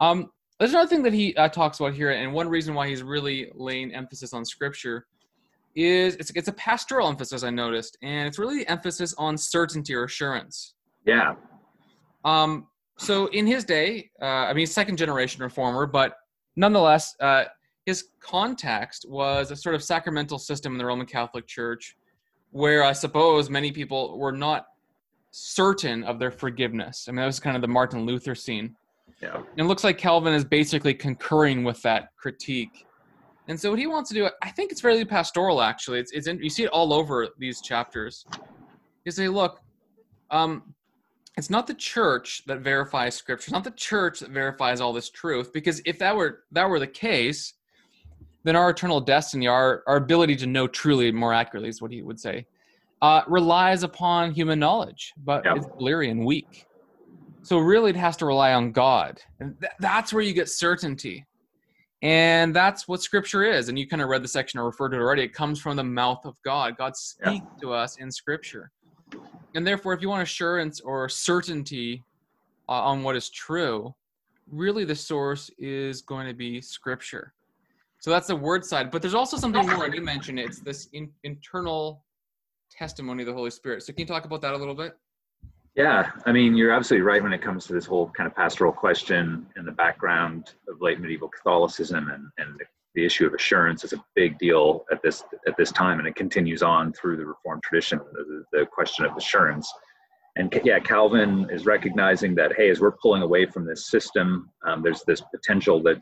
Um, 0.00 0.30
there's 0.58 0.72
another 0.72 0.88
thing 0.88 1.02
that 1.04 1.12
he 1.12 1.34
uh, 1.36 1.48
talks 1.48 1.78
about 1.78 1.94
here, 1.94 2.10
and 2.10 2.32
one 2.32 2.48
reason 2.48 2.74
why 2.74 2.88
he's 2.88 3.02
really 3.02 3.50
laying 3.54 3.94
emphasis 3.94 4.32
on 4.32 4.44
scripture 4.44 5.06
is 5.76 6.16
it's, 6.16 6.30
it's 6.34 6.48
a 6.48 6.52
pastoral 6.52 7.08
emphasis 7.08 7.44
I 7.44 7.50
noticed, 7.50 7.96
and 8.02 8.26
it's 8.26 8.38
really 8.38 8.58
the 8.58 8.70
emphasis 8.70 9.14
on 9.18 9.38
certainty 9.38 9.94
or 9.94 10.04
assurance. 10.04 10.74
Yeah. 11.04 11.34
Um. 12.24 12.66
So 12.96 13.26
in 13.26 13.46
his 13.46 13.64
day, 13.64 14.10
uh, 14.20 14.24
I 14.24 14.52
mean, 14.54 14.66
second 14.66 14.96
generation 14.96 15.40
reformer, 15.40 15.86
but 15.86 16.16
nonetheless, 16.56 17.14
uh, 17.20 17.44
his 17.86 18.08
context 18.20 19.06
was 19.08 19.52
a 19.52 19.56
sort 19.56 19.76
of 19.76 19.82
sacramental 19.84 20.38
system 20.38 20.72
in 20.72 20.78
the 20.78 20.84
Roman 20.84 21.06
Catholic 21.06 21.46
Church, 21.46 21.96
where 22.50 22.82
I 22.82 22.92
suppose 22.92 23.48
many 23.48 23.70
people 23.70 24.18
were 24.18 24.32
not 24.32 24.66
certain 25.30 26.02
of 26.02 26.18
their 26.18 26.32
forgiveness. 26.32 27.06
I 27.08 27.12
mean, 27.12 27.18
that 27.18 27.26
was 27.26 27.38
kind 27.38 27.54
of 27.54 27.62
the 27.62 27.68
Martin 27.68 28.04
Luther 28.04 28.34
scene. 28.34 28.74
Yeah. 29.22 29.36
And 29.36 29.60
it 29.60 29.64
looks 29.64 29.84
like 29.84 29.98
Calvin 29.98 30.32
is 30.32 30.44
basically 30.44 30.94
concurring 30.94 31.64
with 31.64 31.82
that 31.82 32.10
critique. 32.16 32.86
And 33.48 33.58
so 33.58 33.70
what 33.70 33.78
he 33.78 33.86
wants 33.86 34.08
to 34.10 34.14
do, 34.14 34.28
I 34.42 34.50
think 34.50 34.70
it's 34.70 34.80
fairly 34.80 35.04
pastoral 35.04 35.62
actually. 35.62 36.00
It's, 36.00 36.12
it's 36.12 36.26
in, 36.26 36.42
you 36.42 36.50
see 36.50 36.64
it 36.64 36.70
all 36.70 36.92
over 36.92 37.28
these 37.38 37.60
chapters. 37.60 38.26
You 39.04 39.12
say, 39.12 39.28
look, 39.28 39.60
um, 40.30 40.74
it's 41.38 41.50
not 41.50 41.66
the 41.66 41.74
church 41.74 42.42
that 42.46 42.60
verifies 42.60 43.14
scripture. 43.14 43.46
It's 43.46 43.52
not 43.52 43.64
the 43.64 43.70
church 43.70 44.20
that 44.20 44.30
verifies 44.30 44.80
all 44.80 44.92
this 44.92 45.08
truth. 45.08 45.52
Because 45.52 45.80
if 45.86 45.98
that 46.00 46.14
were 46.14 46.40
that 46.50 46.68
were 46.68 46.80
the 46.80 46.86
case, 46.86 47.54
then 48.42 48.56
our 48.56 48.70
eternal 48.70 49.00
destiny, 49.00 49.46
our 49.46 49.84
our 49.86 49.96
ability 49.96 50.34
to 50.36 50.46
know 50.46 50.66
truly 50.66 51.12
more 51.12 51.32
accurately 51.32 51.68
is 51.68 51.80
what 51.80 51.92
he 51.92 52.02
would 52.02 52.18
say, 52.18 52.46
uh, 53.02 53.22
relies 53.28 53.84
upon 53.84 54.32
human 54.32 54.58
knowledge, 54.58 55.12
but 55.24 55.46
it's 55.46 55.66
bleary 55.78 56.10
and 56.10 56.26
weak. 56.26 56.66
So 57.42 57.58
really, 57.58 57.90
it 57.90 57.96
has 57.96 58.16
to 58.18 58.26
rely 58.26 58.52
on 58.52 58.72
God, 58.72 59.20
and 59.40 59.58
th- 59.60 59.72
that's 59.80 60.12
where 60.12 60.22
you 60.22 60.32
get 60.32 60.48
certainty, 60.48 61.24
and 62.02 62.54
that's 62.54 62.88
what 62.88 63.00
Scripture 63.00 63.44
is. 63.44 63.68
And 63.68 63.78
you 63.78 63.88
kind 63.88 64.02
of 64.02 64.08
read 64.08 64.22
the 64.22 64.28
section 64.28 64.60
I 64.60 64.64
referred 64.64 64.90
to 64.90 64.98
already. 64.98 65.22
It 65.22 65.32
comes 65.32 65.60
from 65.60 65.76
the 65.76 65.84
mouth 65.84 66.24
of 66.24 66.34
God. 66.44 66.76
God 66.76 66.96
speaks 66.96 67.26
yeah. 67.26 67.60
to 67.60 67.72
us 67.72 67.96
in 67.98 68.10
Scripture, 68.10 68.70
and 69.54 69.66
therefore, 69.66 69.94
if 69.94 70.02
you 70.02 70.08
want 70.08 70.22
assurance 70.22 70.80
or 70.80 71.08
certainty 71.08 72.04
uh, 72.68 72.72
on 72.72 73.02
what 73.02 73.16
is 73.16 73.30
true, 73.30 73.94
really 74.50 74.84
the 74.84 74.96
source 74.96 75.50
is 75.58 76.02
going 76.02 76.26
to 76.26 76.34
be 76.34 76.60
Scripture. 76.60 77.34
So 78.00 78.10
that's 78.10 78.28
the 78.28 78.36
word 78.36 78.64
side, 78.64 78.90
but 78.90 79.02
there's 79.02 79.14
also 79.14 79.36
something 79.36 79.66
more. 79.66 79.88
You 79.88 80.02
mentioned 80.02 80.38
it, 80.38 80.46
it's 80.46 80.60
this 80.60 80.88
in, 80.92 81.10
internal 81.24 82.04
testimony 82.70 83.22
of 83.22 83.26
the 83.26 83.32
Holy 83.32 83.50
Spirit. 83.50 83.82
So 83.82 83.92
can 83.92 84.00
you 84.00 84.06
talk 84.06 84.24
about 84.24 84.40
that 84.42 84.54
a 84.54 84.56
little 84.56 84.74
bit? 84.74 84.96
Yeah, 85.78 86.10
I 86.26 86.32
mean, 86.32 86.56
you're 86.56 86.72
absolutely 86.72 87.06
right 87.06 87.22
when 87.22 87.32
it 87.32 87.40
comes 87.40 87.64
to 87.66 87.72
this 87.72 87.86
whole 87.86 88.10
kind 88.10 88.26
of 88.26 88.34
pastoral 88.34 88.72
question 88.72 89.46
in 89.56 89.64
the 89.64 89.70
background 89.70 90.54
of 90.68 90.80
late 90.80 90.98
medieval 90.98 91.28
Catholicism 91.28 92.10
and, 92.10 92.26
and 92.36 92.58
the, 92.58 92.64
the 92.96 93.06
issue 93.06 93.24
of 93.28 93.32
assurance 93.32 93.84
is 93.84 93.92
a 93.92 94.04
big 94.16 94.36
deal 94.38 94.84
at 94.90 95.00
this 95.04 95.22
at 95.46 95.56
this 95.56 95.70
time, 95.70 96.00
and 96.00 96.08
it 96.08 96.16
continues 96.16 96.64
on 96.64 96.92
through 96.94 97.16
the 97.16 97.24
Reformed 97.24 97.62
tradition. 97.62 98.00
The, 98.12 98.44
the 98.52 98.66
question 98.66 99.04
of 99.04 99.16
assurance, 99.16 99.72
and 100.34 100.52
yeah, 100.64 100.80
Calvin 100.80 101.48
is 101.48 101.64
recognizing 101.64 102.34
that 102.34 102.56
hey, 102.56 102.70
as 102.70 102.80
we're 102.80 102.96
pulling 103.00 103.22
away 103.22 103.46
from 103.46 103.64
this 103.64 103.88
system, 103.88 104.50
um, 104.66 104.82
there's 104.82 105.04
this 105.06 105.22
potential 105.32 105.80
that 105.84 106.00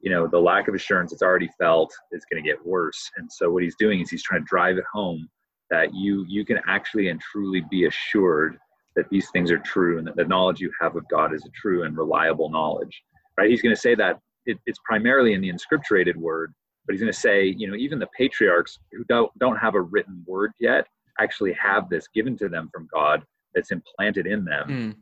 you 0.00 0.10
know 0.10 0.26
the 0.26 0.40
lack 0.40 0.66
of 0.66 0.74
assurance 0.74 1.12
that's 1.12 1.22
already 1.22 1.48
felt 1.60 1.94
is 2.10 2.24
going 2.28 2.42
to 2.42 2.48
get 2.48 2.58
worse, 2.66 3.08
and 3.18 3.30
so 3.30 3.52
what 3.52 3.62
he's 3.62 3.76
doing 3.76 4.00
is 4.00 4.10
he's 4.10 4.24
trying 4.24 4.40
to 4.40 4.48
drive 4.48 4.78
it 4.78 4.84
home 4.92 5.28
that 5.70 5.94
you 5.94 6.24
you 6.26 6.44
can 6.44 6.58
actually 6.66 7.06
and 7.06 7.20
truly 7.20 7.62
be 7.70 7.86
assured 7.86 8.58
that 8.96 9.08
these 9.10 9.30
things 9.30 9.50
are 9.50 9.58
true 9.58 9.98
and 9.98 10.06
that 10.06 10.16
the 10.16 10.24
knowledge 10.24 10.60
you 10.60 10.72
have 10.80 10.96
of 10.96 11.08
God 11.08 11.34
is 11.34 11.44
a 11.44 11.50
true 11.50 11.84
and 11.84 11.96
reliable 11.96 12.50
knowledge. 12.50 13.02
Right? 13.38 13.50
He's 13.50 13.62
going 13.62 13.74
to 13.74 13.80
say 13.80 13.94
that 13.94 14.18
it, 14.46 14.58
it's 14.66 14.78
primarily 14.84 15.34
in 15.34 15.40
the 15.40 15.50
inscripturated 15.50 16.16
word, 16.16 16.52
but 16.86 16.92
he's 16.92 17.00
going 17.00 17.12
to 17.12 17.18
say, 17.18 17.44
you 17.44 17.68
know, 17.68 17.76
even 17.76 17.98
the 17.98 18.08
patriarchs 18.16 18.78
who 18.92 19.04
don't 19.04 19.30
don't 19.38 19.56
have 19.56 19.74
a 19.74 19.80
written 19.80 20.24
word 20.26 20.52
yet 20.60 20.86
actually 21.20 21.52
have 21.54 21.88
this 21.88 22.08
given 22.14 22.36
to 22.38 22.48
them 22.48 22.68
from 22.72 22.88
God 22.92 23.24
that's 23.54 23.70
implanted 23.70 24.26
in 24.26 24.44
them, 24.44 24.68
mm. 24.68 24.94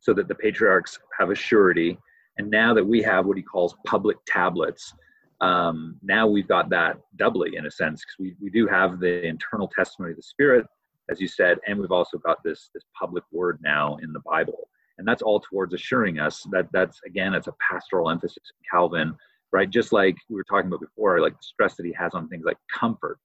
so 0.00 0.14
that 0.14 0.28
the 0.28 0.34
patriarchs 0.34 0.98
have 1.18 1.30
a 1.30 1.34
surety. 1.34 1.98
And 2.38 2.50
now 2.50 2.72
that 2.72 2.86
we 2.86 3.02
have 3.02 3.26
what 3.26 3.36
he 3.36 3.42
calls 3.42 3.74
public 3.84 4.16
tablets, 4.26 4.94
um, 5.40 5.96
now 6.02 6.26
we've 6.26 6.48
got 6.48 6.70
that 6.70 6.98
doubly 7.16 7.56
in 7.56 7.66
a 7.66 7.70
sense 7.70 8.02
because 8.02 8.16
we, 8.18 8.36
we 8.40 8.50
do 8.50 8.66
have 8.66 9.00
the 9.00 9.26
internal 9.26 9.68
testimony 9.68 10.12
of 10.12 10.16
the 10.16 10.22
spirit 10.22 10.66
as 11.10 11.20
you 11.20 11.28
said 11.28 11.58
and 11.66 11.78
we've 11.78 11.92
also 11.92 12.18
got 12.18 12.38
this 12.44 12.70
this 12.74 12.84
public 12.98 13.24
word 13.32 13.58
now 13.62 13.96
in 14.02 14.12
the 14.12 14.20
bible. 14.20 14.68
And 14.98 15.08
that's 15.08 15.22
all 15.22 15.40
towards 15.40 15.72
assuring 15.72 16.18
us 16.18 16.42
that 16.50 16.68
that's 16.72 17.00
again 17.06 17.34
it's 17.34 17.46
a 17.46 17.54
pastoral 17.70 18.10
emphasis 18.10 18.42
in 18.50 18.68
calvin 18.70 19.16
right? 19.52 19.68
Just 19.68 19.92
like 19.92 20.16
we 20.28 20.36
were 20.36 20.44
talking 20.44 20.68
about 20.68 20.80
before 20.80 21.20
like 21.20 21.32
the 21.32 21.42
stress 21.42 21.76
that 21.76 21.86
he 21.86 21.92
has 21.98 22.14
on 22.14 22.28
things 22.28 22.44
like 22.44 22.58
comfort. 22.72 23.18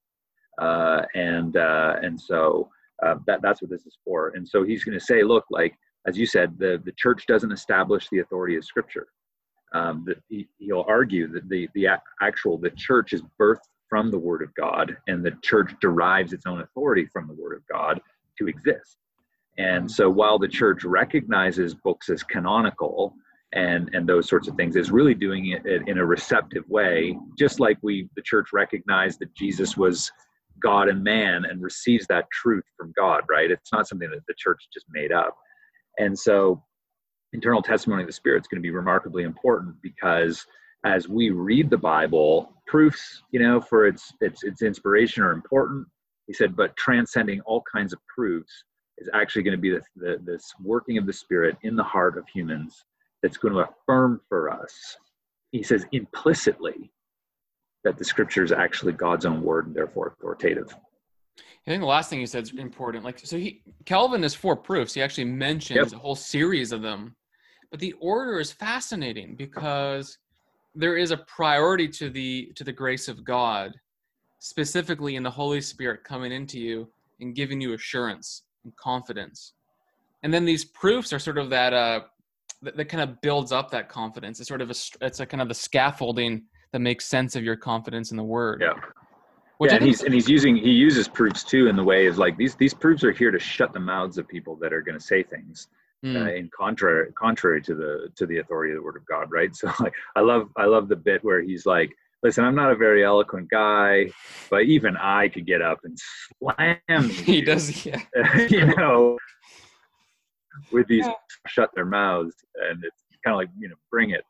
Uh, 0.59 1.01
and 1.13 1.57
uh, 1.57 1.95
and 2.01 2.19
so 2.19 2.69
uh, 3.03 3.15
that 3.27 3.41
that's 3.41 3.61
what 3.61 3.69
this 3.69 3.85
is 3.85 3.97
for. 4.03 4.29
And 4.35 4.47
so 4.47 4.63
he's 4.63 4.83
going 4.83 4.97
to 4.97 5.03
say 5.03 5.23
look 5.23 5.45
like 5.49 5.75
as 6.07 6.17
you 6.17 6.25
said 6.25 6.57
the 6.57 6.81
the 6.85 6.93
church 6.93 7.25
doesn't 7.27 7.51
establish 7.51 8.07
the 8.09 8.19
authority 8.19 8.55
of 8.55 8.65
scripture. 8.65 9.07
Um, 9.73 10.05
he, 10.29 10.47
will 10.61 10.85
argue 10.87 11.27
that 11.33 11.49
the 11.49 11.67
the 11.75 11.87
actual 12.21 12.57
the 12.57 12.69
church 12.71 13.11
is 13.13 13.21
birthed 13.39 13.67
from 13.89 14.11
the 14.11 14.19
Word 14.19 14.41
of 14.41 14.53
God, 14.55 14.97
and 15.07 15.23
the 15.23 15.37
church 15.41 15.73
derives 15.81 16.33
its 16.33 16.45
own 16.45 16.61
authority 16.61 17.05
from 17.11 17.27
the 17.27 17.33
Word 17.33 17.55
of 17.55 17.67
God 17.71 17.99
to 18.37 18.47
exist. 18.47 18.97
And 19.57 19.89
so, 19.89 20.09
while 20.09 20.37
the 20.37 20.47
church 20.47 20.83
recognizes 20.83 21.73
books 21.73 22.09
as 22.09 22.23
canonical 22.23 23.15
and 23.53 23.89
and 23.93 24.07
those 24.07 24.27
sorts 24.27 24.47
of 24.47 24.55
things, 24.55 24.75
is 24.75 24.91
really 24.91 25.13
doing 25.13 25.51
it 25.51 25.65
in 25.87 25.97
a 25.97 26.05
receptive 26.05 26.67
way, 26.67 27.17
just 27.37 27.59
like 27.59 27.77
we 27.81 28.09
the 28.15 28.21
church 28.21 28.49
recognized 28.51 29.19
that 29.19 29.33
Jesus 29.33 29.77
was 29.77 30.11
God 30.61 30.89
and 30.89 31.03
man 31.03 31.45
and 31.45 31.61
receives 31.61 32.07
that 32.07 32.25
truth 32.31 32.65
from 32.77 32.93
God. 32.97 33.23
Right? 33.29 33.49
It's 33.49 33.71
not 33.71 33.87
something 33.87 34.09
that 34.09 34.25
the 34.27 34.35
church 34.37 34.67
just 34.73 34.85
made 34.89 35.11
up. 35.11 35.35
And 35.97 36.17
so, 36.17 36.61
internal 37.31 37.61
testimony 37.61 38.03
of 38.03 38.07
the 38.07 38.13
Spirit 38.13 38.41
is 38.41 38.47
going 38.47 38.61
to 38.61 38.67
be 38.67 38.71
remarkably 38.71 39.23
important 39.23 39.75
because 39.81 40.45
as 40.85 41.09
we 41.09 41.31
read 41.31 41.69
the 41.69 41.77
Bible, 41.77 42.53
proofs, 42.67 43.23
you 43.31 43.39
know, 43.39 43.59
for 43.59 43.87
its 43.87 44.13
its 44.21 44.43
its 44.43 44.61
inspiration 44.61 45.23
are 45.23 45.31
important. 45.31 45.85
He 46.27 46.33
said, 46.33 46.55
but 46.55 46.75
transcending 46.77 47.41
all 47.41 47.63
kinds 47.71 47.91
of 47.91 47.99
proofs 48.07 48.63
is 48.97 49.09
actually 49.13 49.43
going 49.43 49.57
to 49.57 49.61
be 49.61 49.71
the, 49.71 49.81
the, 49.95 50.17
this 50.23 50.53
working 50.63 50.97
of 50.97 51.05
the 51.05 51.13
Spirit 51.13 51.57
in 51.63 51.75
the 51.75 51.83
heart 51.83 52.17
of 52.17 52.27
humans 52.27 52.83
that's 53.21 53.37
going 53.37 53.53
to 53.53 53.59
affirm 53.59 54.21
for 54.29 54.49
us. 54.49 54.73
He 55.51 55.61
says 55.61 55.85
implicitly 55.91 56.91
that 57.83 57.97
the 57.97 58.05
Scripture 58.05 58.43
is 58.43 58.51
actually 58.51 58.93
God's 58.93 59.25
own 59.25 59.41
word 59.41 59.67
and 59.67 59.75
therefore 59.75 60.07
authoritative. 60.07 60.73
I 61.37 61.71
think 61.71 61.81
the 61.81 61.87
last 61.87 62.09
thing 62.09 62.19
he 62.19 62.25
said 62.25 62.43
is 62.43 62.53
important. 62.53 63.03
Like, 63.03 63.19
so 63.19 63.37
he 63.37 63.61
Calvin 63.85 64.23
has 64.23 64.35
four 64.35 64.55
proofs. 64.55 64.93
He 64.93 65.01
actually 65.01 65.25
mentions 65.25 65.91
yep. 65.91 65.93
a 65.93 65.97
whole 65.97 66.15
series 66.15 66.71
of 66.71 66.81
them, 66.81 67.15
but 67.71 67.79
the 67.79 67.93
order 67.93 68.39
is 68.39 68.51
fascinating 68.51 69.35
because 69.35 70.17
there 70.75 70.97
is 70.97 71.11
a 71.11 71.17
priority 71.17 71.87
to 71.87 72.09
the 72.09 72.51
to 72.55 72.63
the 72.63 72.71
grace 72.71 73.07
of 73.07 73.23
God, 73.23 73.73
specifically 74.39 75.15
in 75.15 75.23
the 75.23 75.31
Holy 75.31 75.61
Spirit 75.61 76.03
coming 76.03 76.31
into 76.31 76.59
you 76.59 76.87
and 77.19 77.35
giving 77.35 77.61
you 77.61 77.73
assurance 77.73 78.43
and 78.63 78.75
confidence. 78.75 79.53
And 80.23 80.33
then 80.33 80.45
these 80.45 80.65
proofs 80.65 81.13
are 81.13 81.19
sort 81.19 81.37
of 81.37 81.49
that 81.49 81.73
uh 81.73 82.01
that, 82.61 82.77
that 82.77 82.85
kind 82.85 83.09
of 83.09 83.21
builds 83.21 83.51
up 83.51 83.71
that 83.71 83.89
confidence. 83.89 84.39
It's 84.39 84.49
sort 84.49 84.61
of 84.61 84.69
a 84.69 84.75
it's 85.01 85.19
a 85.19 85.25
kind 85.25 85.41
of 85.41 85.47
the 85.47 85.55
scaffolding 85.55 86.43
that 86.71 86.79
makes 86.79 87.05
sense 87.05 87.35
of 87.35 87.43
your 87.43 87.55
confidence 87.55 88.11
in 88.11 88.17
the 88.17 88.23
word. 88.23 88.61
Yeah. 88.61 88.73
Which 89.57 89.71
yeah, 89.71 89.77
and 89.77 89.85
he's 89.85 90.03
and 90.03 90.13
he's 90.13 90.27
using 90.27 90.57
he 90.57 90.71
uses 90.71 91.07
proofs 91.07 91.43
too 91.43 91.67
in 91.67 91.77
the 91.77 91.83
way 91.83 92.07
of 92.07 92.17
like 92.17 92.35
these 92.35 92.55
these 92.55 92.73
proofs 92.73 93.03
are 93.05 93.13
here 93.13 93.31
to 93.31 93.39
shut 93.39 93.71
the 93.71 93.79
mouths 93.79 94.17
of 94.17 94.27
people 94.27 94.57
that 94.57 94.73
are 94.73 94.81
going 94.81 94.99
to 94.99 95.03
say 95.03 95.23
things 95.23 95.69
mm. 96.05 96.25
uh, 96.25 96.33
in 96.33 96.49
contrary 96.57 97.11
contrary 97.13 97.61
to 97.61 97.75
the 97.75 98.09
to 98.15 98.25
the 98.25 98.37
authority 98.37 98.73
of 98.73 98.77
the 98.77 98.83
word 98.83 98.95
of 98.95 99.05
god 99.05 99.31
right 99.31 99.55
so 99.59 99.71
like 99.79 99.93
i 100.15 100.21
love 100.21 100.49
i 100.57 100.65
love 100.65 100.87
the 100.87 100.95
bit 100.95 101.23
where 101.23 101.41
he's 101.41 101.65
like 101.65 101.91
listen, 102.25 102.43
I'm 102.43 102.55
not 102.55 102.71
a 102.71 102.75
very 102.75 103.05
eloquent 103.05 103.51
guy, 103.51 104.09
but 104.49 104.63
even 104.63 104.97
I 104.97 105.29
could 105.29 105.45
get 105.45 105.61
up 105.61 105.81
and 105.83 105.95
slam. 106.39 107.09
he 107.09 107.41
does, 107.41 107.85
yeah. 107.85 108.01
you 108.49 108.65
know, 108.75 109.19
with 110.71 110.87
these 110.87 111.05
yeah. 111.05 111.13
shut 111.47 111.69
their 111.75 111.85
mouths, 111.85 112.35
and 112.67 112.83
it's 112.83 113.03
kind 113.23 113.35
of 113.35 113.37
like 113.37 113.49
you 113.59 113.69
know, 113.69 113.75
bring 113.91 114.09
it. 114.09 114.23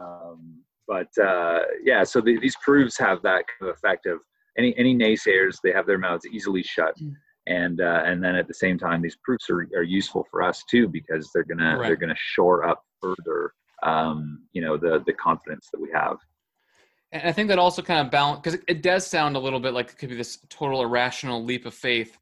Um, 0.00 0.62
but 0.88 1.08
uh, 1.22 1.60
yeah, 1.82 2.02
so 2.02 2.22
the, 2.22 2.38
these 2.40 2.56
proofs 2.64 2.98
have 2.98 3.20
that 3.22 3.44
kind 3.46 3.68
of 3.70 3.76
effect 3.76 4.06
of 4.06 4.20
any 4.56 4.76
any 4.78 4.94
naysayers 4.94 5.58
they 5.62 5.72
have 5.72 5.86
their 5.86 5.98
mouths 5.98 6.26
easily 6.26 6.62
shut. 6.62 6.96
Mm. 6.98 7.14
And 7.46 7.80
uh, 7.80 8.02
and 8.04 8.24
then 8.24 8.36
at 8.36 8.48
the 8.48 8.54
same 8.54 8.78
time, 8.78 9.02
these 9.02 9.16
proofs 9.22 9.50
are, 9.50 9.68
are 9.76 9.82
useful 9.82 10.26
for 10.30 10.42
us 10.42 10.64
too 10.70 10.88
because 10.88 11.30
they're 11.34 11.44
gonna 11.44 11.76
right. 11.76 11.86
they're 11.86 11.96
gonna 11.96 12.14
shore 12.16 12.66
up 12.66 12.82
further, 13.02 13.52
um, 13.82 14.44
you 14.52 14.62
know, 14.62 14.76
the 14.78 15.02
the 15.06 15.12
confidence 15.12 15.68
that 15.72 15.80
we 15.80 15.90
have. 15.92 16.16
And 17.12 17.28
I 17.28 17.32
think 17.32 17.48
that 17.48 17.58
also 17.58 17.82
kind 17.82 18.04
of 18.04 18.10
balance 18.10 18.40
because 18.40 18.54
it, 18.54 18.64
it, 18.66 18.82
does 18.82 19.06
sound 19.06 19.36
a 19.36 19.38
little 19.38 19.60
bit 19.60 19.72
like 19.72 19.90
it 19.90 19.98
could 19.98 20.08
be 20.08 20.16
this 20.16 20.38
total 20.48 20.82
irrational 20.82 21.44
leap 21.44 21.64
of 21.64 21.72
faith. 21.72 22.18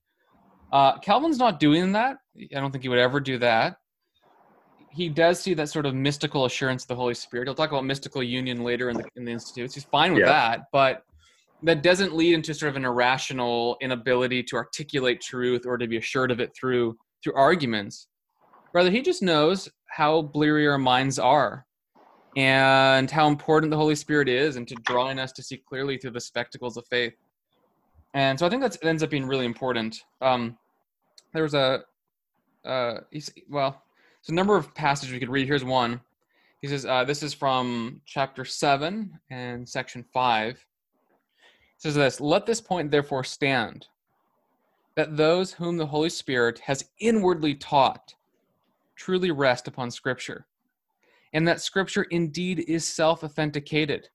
Uh, 0.70 0.98
Calvin's 0.98 1.38
not 1.38 1.60
doing 1.60 1.92
that. 1.92 2.18
I 2.38 2.60
don't 2.60 2.72
think 2.72 2.82
he 2.82 2.88
would 2.88 2.98
ever 2.98 3.18
do 3.18 3.38
that. 3.38 3.76
He 4.90 5.08
does 5.08 5.40
see 5.40 5.54
that 5.54 5.70
sort 5.70 5.86
of 5.86 5.94
mystical 5.94 6.44
assurance 6.44 6.84
of 6.84 6.88
the 6.88 6.96
Holy 6.96 7.14
Spirit. 7.14 7.46
He'll 7.46 7.54
talk 7.54 7.70
about 7.70 7.86
mystical 7.86 8.22
union 8.22 8.64
later 8.64 8.90
in 8.90 8.98
the 8.98 9.04
in 9.16 9.24
the 9.24 9.32
institutes. 9.32 9.74
He's 9.74 9.84
fine 9.84 10.12
with 10.12 10.22
yeah. 10.22 10.28
that, 10.28 10.60
but 10.72 11.04
that 11.62 11.82
doesn't 11.82 12.14
lead 12.14 12.34
into 12.34 12.54
sort 12.54 12.70
of 12.70 12.76
an 12.76 12.84
irrational 12.84 13.76
inability 13.80 14.42
to 14.42 14.56
articulate 14.56 15.20
truth 15.20 15.64
or 15.66 15.78
to 15.78 15.86
be 15.86 15.96
assured 15.96 16.30
of 16.30 16.40
it 16.40 16.50
through 16.58 16.96
through 17.22 17.34
arguments. 17.34 18.08
Rather, 18.74 18.90
he 18.90 19.00
just 19.00 19.22
knows 19.22 19.68
how 19.90 20.22
bleary 20.22 20.66
our 20.66 20.78
minds 20.78 21.18
are 21.18 21.66
and 22.36 23.10
how 23.10 23.28
important 23.28 23.70
the 23.70 23.76
Holy 23.76 23.94
Spirit 23.94 24.28
is 24.28 24.56
and 24.56 24.66
to 24.66 24.74
drawing 24.86 25.18
us 25.18 25.32
to 25.32 25.42
see 25.42 25.62
clearly 25.68 25.98
through 25.98 26.12
the 26.12 26.20
spectacles 26.20 26.76
of 26.76 26.84
faith. 26.88 27.12
And 28.14 28.38
so 28.38 28.46
I 28.46 28.48
think 28.48 28.62
that 28.62 28.76
ends 28.82 29.02
up 29.02 29.10
being 29.10 29.26
really 29.26 29.44
important. 29.44 30.02
Um, 30.20 30.56
there 31.34 31.42
was 31.42 31.54
a, 31.54 31.82
uh, 32.64 32.98
well, 33.48 33.82
it's 34.20 34.28
a 34.28 34.34
number 34.34 34.56
of 34.56 34.74
passages 34.74 35.12
we 35.12 35.20
could 35.20 35.30
read. 35.30 35.46
Here's 35.46 35.64
one. 35.64 36.00
He 36.60 36.68
says, 36.68 36.86
uh, 36.86 37.04
this 37.04 37.22
is 37.22 37.34
from 37.34 38.00
chapter 38.06 38.44
7 38.44 39.18
and 39.30 39.68
section 39.68 40.04
5. 40.14 40.64
Says 41.82 41.94
this 41.94 42.20
Let 42.20 42.46
this 42.46 42.60
point 42.60 42.90
therefore 42.90 43.24
stand 43.24 43.88
that 44.94 45.16
those 45.16 45.52
whom 45.52 45.76
the 45.76 45.86
Holy 45.86 46.10
Spirit 46.10 46.60
has 46.60 46.84
inwardly 47.00 47.54
taught 47.54 48.14
truly 48.94 49.30
rest 49.30 49.66
upon 49.66 49.90
Scripture 49.90 50.46
and 51.32 51.48
that 51.48 51.60
scripture 51.60 52.04
indeed 52.04 52.64
is 52.68 52.86
self 52.86 53.24
authenticated. 53.24 54.08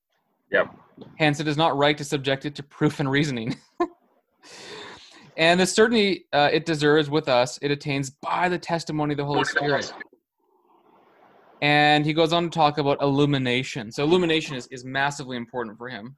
Yep. 0.51 0.75
Hence, 1.17 1.39
it 1.39 1.47
is 1.47 1.57
not 1.57 1.77
right 1.77 1.97
to 1.97 2.03
subject 2.03 2.45
it 2.45 2.55
to 2.55 2.63
proof 2.63 2.99
and 2.99 3.09
reasoning. 3.09 3.55
and 5.37 5.59
the 5.59 5.65
certainty 5.65 6.25
uh, 6.33 6.49
it 6.51 6.65
deserves 6.65 7.09
with 7.09 7.27
us, 7.27 7.59
it 7.61 7.71
attains 7.71 8.09
by 8.09 8.49
the 8.49 8.57
testimony 8.57 9.13
of 9.13 9.17
the 9.17 9.25
Holy 9.25 9.43
Spirit. 9.43 9.91
And 11.61 12.05
he 12.05 12.13
goes 12.13 12.33
on 12.33 12.43
to 12.43 12.49
talk 12.49 12.77
about 12.77 13.01
illumination. 13.01 13.91
So, 13.91 14.03
illumination 14.03 14.55
is, 14.55 14.67
is 14.67 14.85
massively 14.85 15.37
important 15.37 15.77
for 15.77 15.89
him. 15.89 16.15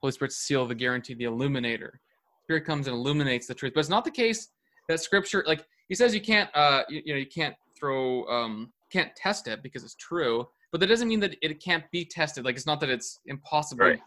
Holy 0.00 0.12
Spirit's 0.12 0.36
seal, 0.36 0.66
the 0.66 0.74
guarantee, 0.74 1.14
the 1.14 1.24
illuminator. 1.24 2.00
Spirit 2.44 2.64
comes 2.64 2.86
and 2.86 2.96
illuminates 2.96 3.46
the 3.46 3.54
truth. 3.54 3.72
But 3.74 3.80
it's 3.80 3.88
not 3.88 4.04
the 4.04 4.10
case 4.10 4.48
that 4.88 5.00
Scripture, 5.00 5.44
like 5.46 5.64
he 5.88 5.94
says, 5.94 6.14
you 6.14 6.20
can't, 6.20 6.48
uh, 6.54 6.82
you, 6.88 7.02
you 7.04 7.12
know, 7.12 7.18
you 7.18 7.26
can't 7.26 7.54
throw 7.78 8.26
um, 8.28 8.72
can't 8.90 9.14
test 9.16 9.48
it 9.48 9.62
because 9.62 9.84
it's 9.84 9.96
true, 9.96 10.46
but 10.72 10.80
that 10.80 10.86
doesn't 10.86 11.08
mean 11.08 11.20
that 11.20 11.36
it 11.42 11.62
can't 11.62 11.84
be 11.90 12.04
tested. 12.04 12.44
Like 12.44 12.56
it's 12.56 12.66
not 12.66 12.80
that 12.80 12.90
it's 12.90 13.20
impossible. 13.26 13.86
Right. 13.86 14.00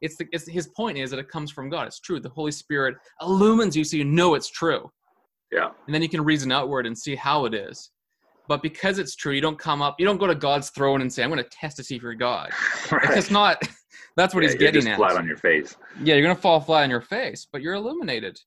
It's, 0.00 0.16
the, 0.16 0.26
it's 0.32 0.48
his 0.48 0.66
point 0.68 0.98
is 0.98 1.10
that 1.10 1.18
it 1.18 1.28
comes 1.28 1.50
from 1.50 1.70
God. 1.70 1.86
It's 1.86 2.00
true. 2.00 2.20
The 2.20 2.28
Holy 2.28 2.50
Spirit 2.50 2.96
illumines 3.22 3.76
you 3.76 3.84
so 3.84 3.96
you 3.96 4.04
know 4.04 4.34
it's 4.34 4.48
true. 4.48 4.90
Yeah. 5.52 5.70
And 5.86 5.94
then 5.94 6.02
you 6.02 6.08
can 6.08 6.22
reason 6.24 6.50
outward 6.52 6.86
and 6.86 6.96
see 6.96 7.14
how 7.14 7.44
it 7.44 7.54
is. 7.54 7.90
But 8.46 8.62
because 8.62 8.98
it's 8.98 9.16
true, 9.16 9.32
you 9.32 9.40
don't 9.40 9.58
come 9.58 9.80
up, 9.80 9.96
you 9.98 10.04
don't 10.04 10.18
go 10.18 10.26
to 10.26 10.34
God's 10.34 10.70
throne 10.70 11.00
and 11.00 11.12
say, 11.12 11.22
I'm 11.22 11.30
going 11.30 11.42
to 11.42 11.48
test 11.48 11.76
to 11.78 11.84
see 11.84 11.96
if 11.96 12.02
you're 12.02 12.14
God. 12.14 12.50
right. 12.92 13.16
It's 13.16 13.30
not, 13.30 13.62
that's 14.16 14.34
what 14.34 14.42
yeah, 14.42 14.50
he's 14.50 14.58
getting 14.58 14.86
at. 14.86 14.96
flat 14.96 15.16
on 15.16 15.26
your 15.26 15.38
face. 15.38 15.76
Yeah, 16.02 16.14
you're 16.14 16.22
going 16.22 16.36
to 16.36 16.40
fall 16.42 16.60
flat 16.60 16.84
on 16.84 16.90
your 16.90 17.00
face, 17.00 17.46
but 17.50 17.62
you're 17.62 17.74
illuminated 17.74 18.38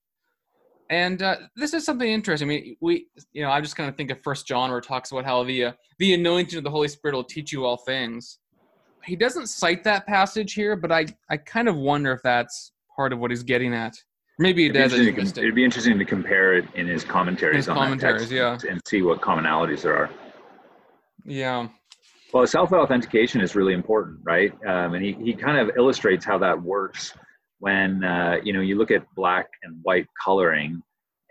and 0.90 1.22
uh, 1.22 1.38
this 1.56 1.74
is 1.74 1.86
something 1.86 2.10
interesting. 2.10 2.48
I 2.48 2.50
mean, 2.50 2.78
we, 2.80 3.08
you 3.34 3.42
know, 3.42 3.50
I'm 3.50 3.64
just 3.64 3.76
kind 3.76 3.90
of 3.90 3.96
think 3.96 4.12
of 4.12 4.22
First 4.24 4.48
John 4.48 4.70
where 4.70 4.80
it 4.80 4.86
talks 4.86 5.12
about 5.12 5.26
how 5.26 5.44
the 5.44 5.66
uh, 5.66 5.72
the 6.00 6.14
anointing 6.14 6.58
of 6.58 6.64
the 6.64 6.70
Holy 6.70 6.88
Spirit 6.88 7.16
will 7.16 7.24
teach 7.24 7.52
you 7.52 7.66
all 7.66 7.78
things. 7.78 8.40
He 9.04 9.16
doesn't 9.16 9.48
cite 9.48 9.84
that 9.84 10.06
passage 10.08 10.54
here, 10.54 10.76
but 10.76 10.92
I 10.92 11.08
I 11.30 11.38
kind 11.38 11.68
of 11.68 11.76
wonder 11.76 12.12
if 12.14 12.22
that's 12.24 12.72
part 12.96 13.14
of 13.14 13.20
what 13.20 13.32
he's 13.32 13.44
getting 13.44 13.74
at. 13.74 13.96
Maybe 14.40 14.68
it 14.68 14.74
does. 14.74 14.94
It'd, 14.94 15.18
it'd 15.18 15.56
be 15.56 15.64
interesting 15.64 15.98
to 15.98 16.06
compare 16.06 16.56
it 16.56 16.66
in 16.76 16.88
his 16.88 17.04
commentaries 17.04 17.56
his 17.56 17.70
on 17.70 17.78
commentaries, 17.78 18.30
that 18.30 18.36
yeah. 18.36 18.58
and 18.70 18.80
see 18.86 19.02
what 19.02 19.20
commonalities 19.20 19.82
there 19.82 19.96
are. 19.96 20.10
Yeah. 21.26 21.70
Well, 22.34 22.46
self 22.46 22.72
authentication 22.72 23.42
is 23.42 23.56
really 23.56 23.74
important, 23.74 24.20
right? 24.24 24.52
Um, 24.66 24.94
and 24.94 25.04
he, 25.04 25.14
he 25.14 25.34
kind 25.34 25.58
of 25.58 25.76
illustrates 25.76 26.24
how 26.24 26.38
that 26.40 26.62
works 26.62 27.14
when 27.60 28.04
uh, 28.04 28.38
you 28.44 28.54
know 28.54 28.62
you 28.62 28.78
look 28.78 28.92
at 28.92 29.04
black 29.16 29.48
and 29.64 29.80
white 29.84 30.08
coloring 30.24 30.82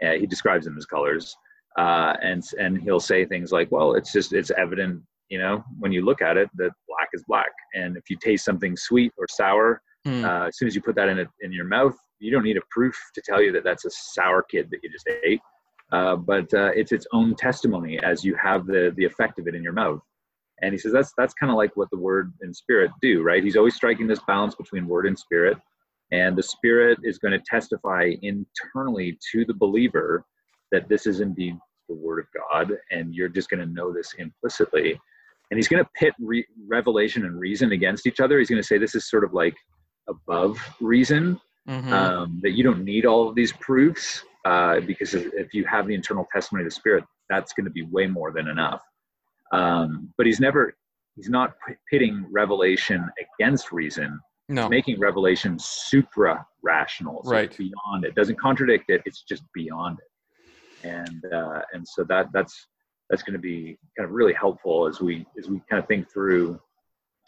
uh, 0.02 0.12
he 0.12 0.26
describes 0.26 0.64
them 0.64 0.76
as 0.76 0.86
colors 0.86 1.34
uh, 1.78 2.14
and 2.22 2.42
and 2.58 2.80
he'll 2.82 3.00
say 3.00 3.24
things 3.24 3.52
like 3.52 3.70
well 3.70 3.94
it's 3.94 4.12
just 4.12 4.32
it's 4.32 4.50
evident 4.56 5.00
you 5.28 5.38
know 5.38 5.62
when 5.78 5.92
you 5.92 6.04
look 6.04 6.22
at 6.22 6.36
it 6.36 6.48
that 6.56 6.70
black 6.88 7.08
is 7.12 7.22
black 7.28 7.50
and 7.74 7.96
if 7.96 8.04
you 8.10 8.16
taste 8.22 8.44
something 8.44 8.76
sweet 8.76 9.12
or 9.18 9.26
sour 9.30 9.80
mm. 10.06 10.48
as 10.48 10.56
soon 10.58 10.68
as 10.68 10.74
you 10.74 10.82
put 10.82 10.94
that 10.94 11.08
in 11.08 11.18
it 11.18 11.28
in 11.40 11.52
your 11.52 11.64
mouth 11.64 11.96
you 12.18 12.30
don't 12.30 12.44
need 12.44 12.56
a 12.56 12.62
proof 12.70 12.96
to 13.14 13.22
tell 13.24 13.42
you 13.42 13.52
that 13.52 13.64
that's 13.64 13.84
a 13.84 13.90
sour 13.90 14.42
kid 14.42 14.68
that 14.70 14.80
you 14.82 14.90
just 14.90 15.08
ate. 15.24 15.40
Uh, 15.92 16.16
but 16.16 16.52
uh, 16.54 16.70
it's 16.74 16.92
its 16.92 17.06
own 17.12 17.34
testimony 17.36 17.98
as 18.02 18.24
you 18.24 18.34
have 18.34 18.66
the 18.66 18.92
the 18.96 19.04
effect 19.04 19.38
of 19.38 19.46
it 19.46 19.54
in 19.54 19.62
your 19.62 19.72
mouth. 19.72 20.00
And 20.62 20.72
he 20.72 20.78
says 20.78 20.92
that's 20.92 21.12
that's 21.16 21.34
kind 21.34 21.50
of 21.50 21.56
like 21.56 21.76
what 21.76 21.90
the 21.90 21.98
word 21.98 22.32
and 22.40 22.54
spirit 22.54 22.90
do 23.00 23.22
right? 23.22 23.44
He's 23.44 23.56
always 23.56 23.74
striking 23.74 24.06
this 24.06 24.20
balance 24.26 24.54
between 24.54 24.88
word 24.88 25.06
and 25.06 25.18
spirit. 25.18 25.58
And 26.12 26.36
the 26.36 26.42
Spirit 26.42 26.98
is 27.02 27.18
going 27.18 27.32
to 27.32 27.44
testify 27.44 28.12
internally 28.22 29.18
to 29.32 29.44
the 29.44 29.54
believer 29.54 30.24
that 30.70 30.88
this 30.88 31.06
is 31.06 31.20
indeed 31.20 31.56
the 31.88 31.94
Word 31.94 32.20
of 32.20 32.26
God, 32.50 32.72
and 32.90 33.14
you're 33.14 33.28
just 33.28 33.50
going 33.50 33.60
to 33.60 33.72
know 33.72 33.92
this 33.92 34.14
implicitly. 34.18 34.98
And 35.50 35.58
he's 35.58 35.68
going 35.68 35.82
to 35.82 35.90
pit 35.94 36.14
re- 36.18 36.46
revelation 36.68 37.24
and 37.24 37.38
reason 37.38 37.72
against 37.72 38.06
each 38.06 38.20
other. 38.20 38.38
He's 38.38 38.48
going 38.48 38.60
to 38.60 38.66
say 38.66 38.78
this 38.78 38.94
is 38.94 39.08
sort 39.08 39.24
of 39.24 39.32
like 39.32 39.56
above 40.08 40.58
reason, 40.80 41.40
mm-hmm. 41.68 41.92
um, 41.92 42.40
that 42.42 42.52
you 42.52 42.64
don't 42.64 42.84
need 42.84 43.06
all 43.06 43.28
of 43.28 43.34
these 43.34 43.52
proofs, 43.52 44.22
uh, 44.44 44.80
because 44.80 45.14
if 45.14 45.52
you 45.54 45.64
have 45.64 45.86
the 45.86 45.94
internal 45.94 46.26
testimony 46.32 46.64
of 46.64 46.70
the 46.70 46.74
Spirit, 46.74 47.04
that's 47.28 47.52
going 47.52 47.64
to 47.64 47.70
be 47.70 47.82
way 47.82 48.06
more 48.06 48.32
than 48.32 48.48
enough. 48.48 48.82
Um, 49.52 50.12
but 50.16 50.26
he's 50.26 50.40
never, 50.40 50.74
he's 51.14 51.28
not 51.28 51.54
pitting 51.90 52.26
revelation 52.30 53.08
against 53.38 53.72
reason 53.72 54.20
no. 54.48 54.68
making 54.68 54.98
revelation 54.98 55.58
supra 55.58 56.46
rational 56.62 57.22
so 57.24 57.30
right 57.30 57.56
beyond 57.56 58.04
it 58.04 58.14
doesn't 58.14 58.38
contradict 58.40 58.84
it 58.88 59.02
it's 59.04 59.22
just 59.22 59.42
beyond 59.54 59.98
it 59.98 60.88
and 60.88 61.24
uh, 61.32 61.60
and 61.72 61.86
so 61.86 62.04
that 62.04 62.28
that's 62.32 62.66
that's 63.10 63.22
going 63.22 63.34
to 63.34 63.40
be 63.40 63.78
kind 63.96 64.08
of 64.08 64.12
really 64.12 64.32
helpful 64.32 64.86
as 64.86 65.00
we 65.00 65.26
as 65.38 65.48
we 65.48 65.60
kind 65.68 65.82
of 65.82 65.88
think 65.88 66.10
through 66.10 66.60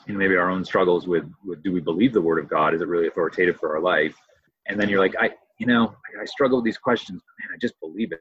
you 0.07 0.13
know 0.13 0.19
maybe 0.19 0.37
our 0.37 0.51
own 0.51 0.65
struggles 0.65 1.07
with 1.07 1.25
with 1.45 1.63
do 1.63 1.73
we 1.73 1.81
believe 1.81 2.13
the 2.13 2.21
word 2.21 2.39
of 2.39 2.49
god 2.49 2.75
is 2.75 2.81
it 2.81 2.89
really 2.89 3.09
authoritative 3.09 3.57
for 3.59 3.75
our 3.75 3.83
life 3.83 4.17
and 4.67 4.81
then 4.81 4.89
you're 4.89 4.99
like 4.99 5.15
i 5.21 5.31
you 5.59 5.67
know 5.67 5.95
i, 6.21 6.25
struggle 6.25 6.59
with 6.59 6.65
these 6.65 6.79
questions 6.79 7.23
man 7.41 7.55
i 7.55 7.59
just 7.59 7.79
believe 7.81 8.13
it 8.13 8.21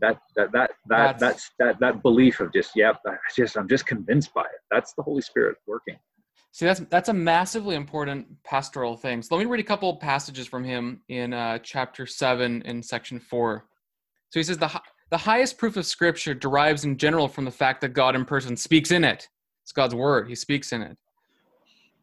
that 0.00 0.18
that 0.36 0.52
that 0.52 0.70
that 0.86 1.18
that's, 1.18 1.50
that 1.58 1.78
that 1.80 2.02
belief 2.02 2.38
of 2.40 2.52
just 2.52 2.72
yep 2.76 3.00
I 3.06 3.16
just 3.36 3.56
i'm 3.56 3.68
just 3.68 3.86
convinced 3.86 4.32
by 4.34 4.42
it 4.42 4.60
that's 4.70 4.92
the 4.94 5.02
holy 5.02 5.22
spirit 5.22 5.56
working 5.66 5.96
See, 6.52 6.66
that's 6.66 6.80
that's 6.90 7.08
a 7.08 7.14
massively 7.14 7.76
important 7.76 8.26
pastoral 8.42 8.96
thing. 8.96 9.22
So 9.22 9.36
let 9.36 9.44
me 9.44 9.48
read 9.48 9.60
a 9.60 9.64
couple 9.64 9.94
passages 9.96 10.48
from 10.48 10.64
him 10.64 11.00
in 11.08 11.32
uh, 11.32 11.58
chapter 11.58 12.06
seven 12.06 12.62
in 12.62 12.82
section 12.82 13.20
four. 13.20 13.66
So 14.30 14.40
he 14.40 14.44
says 14.44 14.58
the 14.58 14.80
the 15.10 15.18
highest 15.18 15.58
proof 15.58 15.76
of 15.76 15.86
Scripture 15.86 16.34
derives 16.34 16.84
in 16.84 16.96
general 16.96 17.28
from 17.28 17.44
the 17.44 17.50
fact 17.50 17.80
that 17.82 17.90
God 17.90 18.16
in 18.16 18.24
person 18.24 18.56
speaks 18.56 18.90
in 18.90 19.04
it. 19.04 19.28
It's 19.62 19.72
God's 19.72 19.94
word; 19.94 20.28
He 20.28 20.34
speaks 20.34 20.72
in 20.72 20.82
it. 20.82 20.96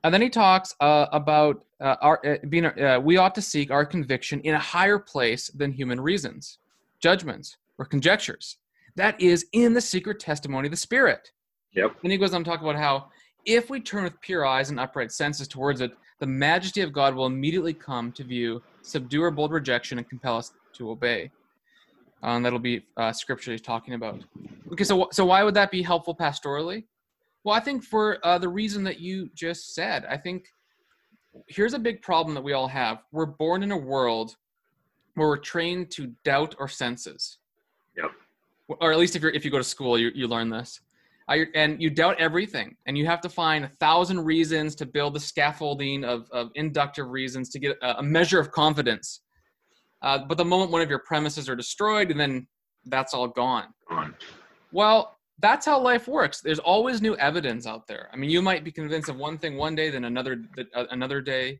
And 0.03 0.13
then 0.13 0.21
he 0.21 0.29
talks 0.29 0.75
uh, 0.79 1.07
about 1.11 1.65
uh, 1.81 1.95
our 2.01 2.25
uh, 2.25 2.37
being. 2.49 2.65
Uh, 2.65 2.99
we 3.03 3.17
ought 3.17 3.35
to 3.35 3.41
seek 3.41 3.71
our 3.71 3.85
conviction 3.85 4.39
in 4.41 4.53
a 4.55 4.59
higher 4.59 4.99
place 4.99 5.49
than 5.49 5.71
human 5.71 5.99
reasons, 5.99 6.59
judgments, 6.99 7.57
or 7.77 7.85
conjectures. 7.85 8.57
That 8.95 9.19
is 9.21 9.45
in 9.53 9.73
the 9.73 9.81
secret 9.81 10.19
testimony 10.19 10.67
of 10.67 10.71
the 10.71 10.77
Spirit. 10.77 11.31
Yep. 11.73 11.97
Then 12.01 12.11
he 12.11 12.17
goes 12.17 12.33
on 12.33 12.43
to 12.43 12.49
talk 12.49 12.61
about 12.61 12.75
how 12.75 13.09
if 13.45 13.69
we 13.69 13.79
turn 13.79 14.03
with 14.03 14.19
pure 14.21 14.45
eyes 14.45 14.69
and 14.69 14.79
upright 14.79 15.11
senses 15.11 15.47
towards 15.47 15.81
it, 15.81 15.91
the 16.19 16.25
majesty 16.25 16.81
of 16.81 16.91
God 16.91 17.13
will 17.13 17.27
immediately 17.27 17.73
come 17.73 18.11
to 18.13 18.23
view, 18.23 18.61
subdue 18.81 19.21
our 19.21 19.31
bold 19.31 19.51
rejection, 19.51 19.97
and 19.97 20.09
compel 20.09 20.37
us 20.37 20.51
to 20.73 20.89
obey. 20.89 21.29
Um, 22.23 22.41
that'll 22.41 22.59
be 22.59 22.83
uh, 22.97 23.11
scripture 23.11 23.51
he's 23.51 23.61
talking 23.61 23.93
about. 23.93 24.23
Okay, 24.71 24.83
so 24.83 25.07
so 25.11 25.25
why 25.25 25.43
would 25.43 25.53
that 25.53 25.69
be 25.69 25.81
helpful 25.81 26.15
pastorally? 26.15 26.85
Well, 27.47 27.55
I 27.55 27.61
think 27.61 27.81
for 27.81 28.19
uh, 28.27 28.37
the 28.37 28.49
reason 28.49 28.83
that 28.83 28.99
you 28.99 29.29
just 29.33 29.73
said. 29.73 30.05
I 30.09 30.17
think 30.17 30.49
here's 31.47 31.73
a 31.73 31.79
big 31.79 32.01
problem 32.01 32.35
that 32.35 32.43
we 32.43 32.51
all 32.51 32.67
have. 32.67 33.03
We're 33.13 33.25
born 33.25 33.63
in 33.63 33.71
a 33.71 33.77
world 33.77 34.35
where 35.15 35.29
we're 35.29 35.37
trained 35.37 35.89
to 35.91 36.13
doubt 36.25 36.55
our 36.59 36.67
senses. 36.67 37.37
Yep. 37.95 38.11
Or 38.81 38.91
at 38.91 38.99
least 38.99 39.15
if 39.15 39.21
you're 39.21 39.31
if 39.31 39.45
you 39.45 39.51
go 39.51 39.59
to 39.59 39.63
school, 39.63 39.97
you 39.97 40.11
you 40.13 40.27
learn 40.27 40.49
this. 40.49 40.81
Uh, 41.29 41.45
and 41.55 41.81
you 41.81 41.89
doubt 41.89 42.19
everything, 42.19 42.75
and 42.85 42.97
you 42.97 43.05
have 43.05 43.21
to 43.21 43.29
find 43.29 43.63
a 43.63 43.69
thousand 43.79 44.25
reasons 44.25 44.75
to 44.75 44.85
build 44.85 45.13
the 45.13 45.19
scaffolding 45.21 46.03
of, 46.03 46.29
of 46.31 46.49
inductive 46.55 47.07
reasons 47.07 47.47
to 47.51 47.59
get 47.59 47.77
a, 47.81 47.99
a 47.99 48.03
measure 48.03 48.41
of 48.41 48.51
confidence. 48.51 49.21
Uh, 50.01 50.17
but 50.17 50.37
the 50.37 50.43
moment 50.43 50.69
one 50.69 50.81
of 50.81 50.89
your 50.89 50.99
premises 50.99 51.47
are 51.47 51.55
destroyed, 51.55 52.11
and 52.11 52.19
then 52.19 52.45
that's 52.87 53.13
all 53.13 53.29
gone. 53.29 53.67
Gone. 53.89 54.15
Well, 54.73 55.16
that's 55.39 55.65
how 55.65 55.79
life 55.79 56.07
works. 56.07 56.41
There's 56.41 56.59
always 56.59 57.01
new 57.01 57.15
evidence 57.17 57.67
out 57.67 57.87
there. 57.87 58.09
I 58.11 58.15
mean, 58.15 58.29
you 58.29 58.41
might 58.41 58.63
be 58.63 58.71
convinced 58.71 59.09
of 59.09 59.17
one 59.17 59.37
thing 59.37 59.55
one 59.55 59.75
day, 59.75 59.89
then 59.89 60.05
another 60.05 60.43
uh, 60.75 60.85
another 60.91 61.21
day. 61.21 61.59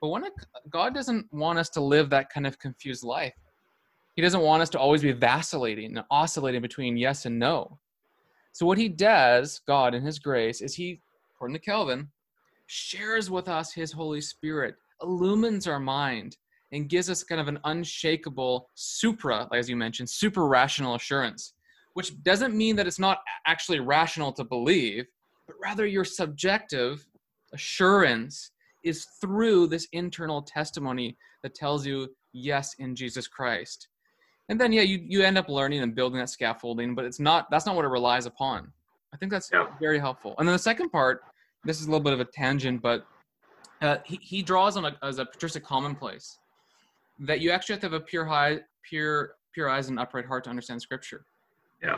But 0.00 0.08
when 0.08 0.24
it, 0.24 0.32
God 0.70 0.94
doesn't 0.94 1.26
want 1.32 1.58
us 1.58 1.68
to 1.70 1.80
live 1.80 2.10
that 2.10 2.30
kind 2.30 2.46
of 2.46 2.58
confused 2.58 3.02
life, 3.02 3.34
He 4.14 4.22
doesn't 4.22 4.40
want 4.40 4.62
us 4.62 4.70
to 4.70 4.78
always 4.78 5.02
be 5.02 5.12
vacillating 5.12 5.96
and 5.96 6.04
oscillating 6.10 6.60
between 6.60 6.96
yes 6.96 7.24
and 7.24 7.38
no. 7.38 7.78
So 8.52 8.66
what 8.66 8.78
He 8.78 8.88
does, 8.88 9.60
God 9.66 9.94
in 9.94 10.02
His 10.02 10.18
grace, 10.18 10.60
is 10.60 10.74
He, 10.74 11.00
according 11.34 11.54
to 11.54 11.60
Calvin, 11.60 12.08
shares 12.66 13.30
with 13.30 13.48
us 13.48 13.72
His 13.72 13.90
Holy 13.90 14.20
Spirit, 14.20 14.74
illumines 15.02 15.66
our 15.66 15.80
mind, 15.80 16.36
and 16.72 16.90
gives 16.90 17.08
us 17.08 17.24
kind 17.24 17.40
of 17.40 17.48
an 17.48 17.58
unshakable 17.64 18.68
supra, 18.74 19.48
as 19.54 19.70
you 19.70 19.76
mentioned, 19.76 20.10
super 20.10 20.46
rational 20.46 20.94
assurance 20.94 21.54
which 21.98 22.22
doesn't 22.22 22.54
mean 22.54 22.76
that 22.76 22.86
it's 22.86 23.00
not 23.00 23.22
actually 23.44 23.80
rational 23.80 24.32
to 24.32 24.44
believe, 24.44 25.04
but 25.48 25.56
rather 25.60 25.84
your 25.84 26.04
subjective 26.04 27.04
assurance 27.52 28.52
is 28.84 29.04
through 29.20 29.66
this 29.66 29.88
internal 29.90 30.40
testimony 30.40 31.16
that 31.42 31.56
tells 31.56 31.84
you 31.84 32.06
yes 32.32 32.76
in 32.78 32.94
Jesus 32.94 33.26
Christ. 33.26 33.88
And 34.48 34.60
then 34.60 34.70
yeah, 34.70 34.82
you, 34.82 35.00
you 35.04 35.22
end 35.22 35.38
up 35.38 35.48
learning 35.48 35.82
and 35.82 35.92
building 35.92 36.20
that 36.20 36.30
scaffolding, 36.30 36.94
but 36.94 37.04
it's 37.04 37.18
not 37.18 37.50
that's 37.50 37.66
not 37.66 37.74
what 37.74 37.84
it 37.84 37.88
relies 37.88 38.26
upon. 38.26 38.72
I 39.12 39.16
think 39.16 39.32
that's 39.32 39.50
yeah. 39.52 39.66
very 39.80 39.98
helpful. 39.98 40.36
And 40.38 40.46
then 40.46 40.52
the 40.52 40.60
second 40.60 40.90
part, 40.90 41.22
this 41.64 41.80
is 41.80 41.88
a 41.88 41.90
little 41.90 42.04
bit 42.04 42.12
of 42.12 42.20
a 42.20 42.26
tangent, 42.26 42.80
but 42.80 43.08
uh, 43.82 43.96
he, 44.04 44.20
he 44.22 44.40
draws 44.40 44.76
on 44.76 44.84
a, 44.84 44.96
as 45.02 45.18
a 45.18 45.24
patristic 45.24 45.64
commonplace 45.64 46.38
that 47.18 47.40
you 47.40 47.50
actually 47.50 47.72
have 47.72 47.80
to 47.80 47.86
have 47.86 48.00
a 48.00 48.00
pure 48.00 48.24
high, 48.24 48.60
pure, 48.88 49.32
pure 49.52 49.68
eyes 49.68 49.88
and 49.88 49.98
upright 49.98 50.26
heart 50.26 50.44
to 50.44 50.50
understand 50.50 50.80
Scripture. 50.80 51.24
Yeah. 51.82 51.96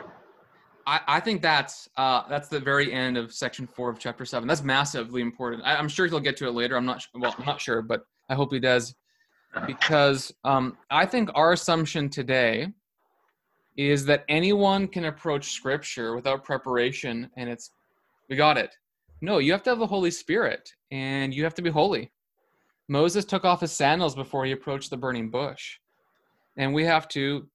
I, 0.87 1.01
I 1.07 1.21
think 1.21 1.43
that's 1.43 1.89
uh, 1.97 2.23
that's 2.29 2.49
the 2.49 2.61
very 2.61 2.93
end 2.93 3.17
of 3.17 3.33
section 3.33 3.67
four 3.67 3.91
of 3.91 3.99
chapter 3.99 4.25
seven. 4.25 4.49
That's 4.49 4.63
massively 4.63 5.23
important. 5.23 5.63
I, 5.65 5.79
am 5.79 5.89
sure 5.89 6.07
he'll 6.07 6.21
get 6.21 6.37
to 6.39 6.49
it 6.49 6.53
later. 6.53 6.77
I'm 6.77 6.87
not 6.87 7.07
well, 7.15 7.35
I'm 7.39 7.47
not 7.47 7.61
sure, 7.61 7.83
but 7.83 8.03
I 8.29 8.35
hope 8.35 8.53
he 8.53 8.61
does, 8.61 8.95
because 9.67 10.33
um, 10.45 10.77
I 10.91 11.07
think 11.07 11.31
our 11.35 11.53
assumption 11.53 12.09
today 12.09 12.69
is 13.77 14.05
that 14.07 14.25
anyone 14.29 14.89
can 14.89 15.07
approach 15.07 15.53
Scripture 15.53 16.15
without 16.15 16.45
preparation, 16.45 17.31
and 17.37 17.49
it's 17.49 17.71
we 18.29 18.37
got 18.37 18.59
it. 18.59 18.75
No, 19.23 19.39
you 19.39 19.53
have 19.53 19.63
to 19.65 19.71
have 19.71 19.79
the 19.79 19.87
Holy 19.87 20.11
Spirit, 20.11 20.73
and 20.91 21.33
you 21.35 21.45
have 21.45 21.55
to 21.55 21.63
be 21.63 21.71
holy. 21.71 22.11
Moses 22.89 23.25
took 23.25 23.45
off 23.45 23.61
his 23.61 23.73
sandals 23.73 24.15
before 24.15 24.45
he 24.45 24.53
approached 24.53 24.91
the 24.91 24.97
burning 24.97 25.31
bush, 25.31 25.79
and 26.57 26.75
we 26.75 26.85
have 26.85 27.07
to 27.09 27.47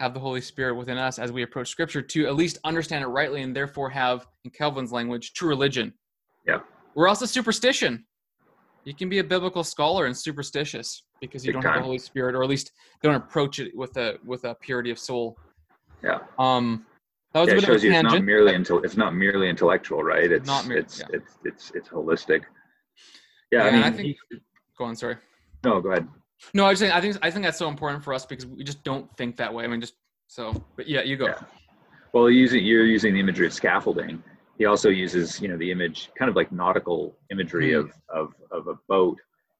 have 0.00 0.14
the 0.14 0.20
Holy 0.20 0.40
Spirit 0.40 0.74
within 0.74 0.96
us 0.96 1.18
as 1.18 1.30
we 1.30 1.42
approach 1.42 1.68
Scripture 1.68 2.00
to 2.00 2.26
at 2.26 2.34
least 2.34 2.58
understand 2.64 3.04
it 3.04 3.08
rightly 3.08 3.42
and 3.42 3.54
therefore 3.54 3.90
have, 3.90 4.26
in 4.44 4.50
Calvin's 4.50 4.92
language, 4.92 5.34
true 5.34 5.50
religion. 5.50 5.92
Yeah. 6.46 6.60
We're 6.94 7.06
also 7.06 7.26
superstition. 7.26 8.06
You 8.84 8.94
can 8.94 9.10
be 9.10 9.18
a 9.18 9.24
biblical 9.24 9.62
scholar 9.62 10.06
and 10.06 10.16
superstitious 10.16 11.04
because 11.20 11.44
you 11.44 11.52
Big 11.52 11.56
don't 11.56 11.62
time. 11.62 11.72
have 11.74 11.82
the 11.82 11.84
Holy 11.84 11.98
Spirit, 11.98 12.34
or 12.34 12.42
at 12.42 12.48
least 12.48 12.72
don't 13.02 13.14
approach 13.14 13.58
it 13.58 13.76
with 13.76 13.94
a 13.98 14.16
with 14.24 14.44
a 14.44 14.54
purity 14.54 14.90
of 14.90 14.98
soul. 14.98 15.36
Yeah. 16.02 16.20
Um, 16.38 16.86
that 17.34 17.40
was 17.40 17.48
yeah, 17.48 17.52
a 17.52 17.56
bit 17.56 17.64
it 17.64 17.66
shows 17.66 17.76
of 17.76 17.82
a 17.82 17.86
you 17.86 17.92
tangent. 17.92 18.14
it's 18.14 18.20
not 18.20 18.24
merely 18.24 18.52
intel- 18.52 18.84
it's 18.84 18.96
not 18.96 19.14
merely 19.14 19.50
intellectual, 19.50 20.02
right? 20.02 20.32
It's 20.32 20.46
not 20.46 20.66
merely, 20.66 20.84
it's, 20.84 20.98
yeah. 20.98 21.06
it's 21.12 21.38
it's 21.44 21.72
it's 21.74 21.88
holistic. 21.90 22.44
Yeah, 23.52 23.64
yeah 23.64 23.68
I 23.68 23.70
mean, 23.70 23.82
I 23.82 23.90
think. 23.90 24.16
Go 24.78 24.84
on, 24.86 24.96
sorry. 24.96 25.16
No, 25.62 25.78
go 25.82 25.90
ahead. 25.90 26.08
No, 26.54 26.64
I 26.64 26.70
was 26.70 26.78
saying 26.78 26.92
I 26.92 27.00
think 27.00 27.16
I 27.22 27.30
think 27.30 27.44
that's 27.44 27.58
so 27.58 27.68
important 27.68 28.02
for 28.02 28.14
us 28.14 28.26
because 28.26 28.46
we 28.46 28.64
just 28.64 28.82
don't 28.84 29.14
think 29.16 29.36
that 29.36 29.52
way. 29.52 29.64
I 29.64 29.66
mean, 29.66 29.80
just 29.80 29.94
so, 30.26 30.64
but 30.76 30.88
yeah, 30.88 31.02
you 31.02 31.16
go. 31.16 31.26
Yeah. 31.26 31.40
Well, 32.12 32.30
using 32.30 32.64
you're 32.64 32.86
using 32.86 33.14
the 33.14 33.20
imagery 33.20 33.46
of 33.46 33.52
scaffolding. 33.52 34.22
He 34.58 34.66
also 34.66 34.88
uses 34.88 35.40
you 35.40 35.48
know 35.48 35.56
the 35.56 35.70
image, 35.70 36.10
kind 36.18 36.28
of 36.28 36.36
like 36.36 36.52
nautical 36.52 37.16
imagery 37.30 37.70
mm. 37.70 37.80
of, 37.80 37.92
of 38.08 38.34
of 38.50 38.66
a 38.68 38.74
boat, 38.88 39.18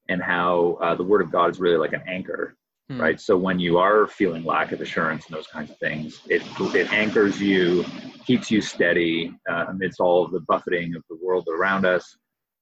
and 0.08 0.22
how 0.22 0.78
uh, 0.80 0.94
the 0.94 1.04
Word 1.04 1.22
of 1.22 1.30
God 1.30 1.50
is 1.50 1.60
really 1.60 1.76
like 1.76 1.92
an 1.92 2.02
anchor, 2.06 2.56
mm. 2.90 3.00
right? 3.00 3.20
So 3.20 3.36
when 3.36 3.58
you 3.58 3.78
are 3.78 4.06
feeling 4.06 4.44
lack 4.44 4.72
of 4.72 4.80
assurance 4.80 5.26
and 5.26 5.36
those 5.36 5.46
kinds 5.46 5.70
of 5.70 5.78
things, 5.78 6.20
it 6.28 6.42
it 6.74 6.92
anchors 6.92 7.40
you, 7.40 7.84
keeps 8.26 8.50
you 8.50 8.60
steady 8.60 9.32
uh, 9.50 9.66
amidst 9.68 10.00
all 10.00 10.24
of 10.24 10.32
the 10.32 10.40
buffeting 10.40 10.94
of 10.94 11.02
the 11.08 11.18
world 11.22 11.48
around 11.48 11.86
us. 11.86 12.16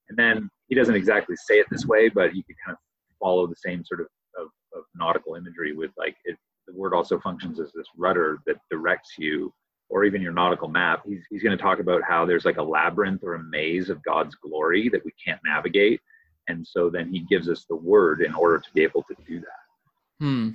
And 0.09 0.17
then 0.17 0.49
he 0.67 0.75
doesn't 0.75 0.95
exactly 0.95 1.35
say 1.35 1.55
it 1.55 1.67
this 1.69 1.85
way, 1.85 2.09
but 2.09 2.35
you 2.35 2.43
can 2.43 2.55
kind 2.65 2.73
of 2.73 2.79
follow 3.19 3.47
the 3.47 3.55
same 3.55 3.83
sort 3.83 4.01
of, 4.01 4.07
of, 4.37 4.47
of 4.73 4.83
nautical 4.95 5.35
imagery 5.35 5.73
with 5.73 5.91
like 5.97 6.15
it, 6.25 6.37
the 6.67 6.73
word 6.73 6.93
also 6.93 7.19
functions 7.19 7.59
as 7.59 7.71
this 7.73 7.87
rudder 7.97 8.39
that 8.45 8.57
directs 8.69 9.13
you 9.17 9.53
or 9.89 10.03
even 10.03 10.21
your 10.21 10.31
nautical 10.31 10.67
map. 10.67 11.01
He's, 11.05 11.21
he's 11.29 11.41
going 11.41 11.57
to 11.57 11.61
talk 11.61 11.79
about 11.79 12.03
how 12.07 12.25
there's 12.25 12.45
like 12.45 12.57
a 12.57 12.63
labyrinth 12.63 13.23
or 13.23 13.35
a 13.35 13.43
maze 13.43 13.89
of 13.89 14.03
god's 14.03 14.35
glory 14.35 14.89
that 14.89 15.03
we 15.03 15.11
can't 15.23 15.39
navigate 15.45 15.99
and 16.47 16.65
so 16.65 16.89
then 16.89 17.11
he 17.11 17.19
gives 17.19 17.49
us 17.49 17.65
the 17.69 17.75
word 17.75 18.21
in 18.21 18.33
order 18.33 18.59
to 18.59 18.69
be 18.73 18.81
able 18.81 19.03
to 19.03 19.15
do 19.27 19.39
that. 19.39 20.25
Hmm. 20.25 20.49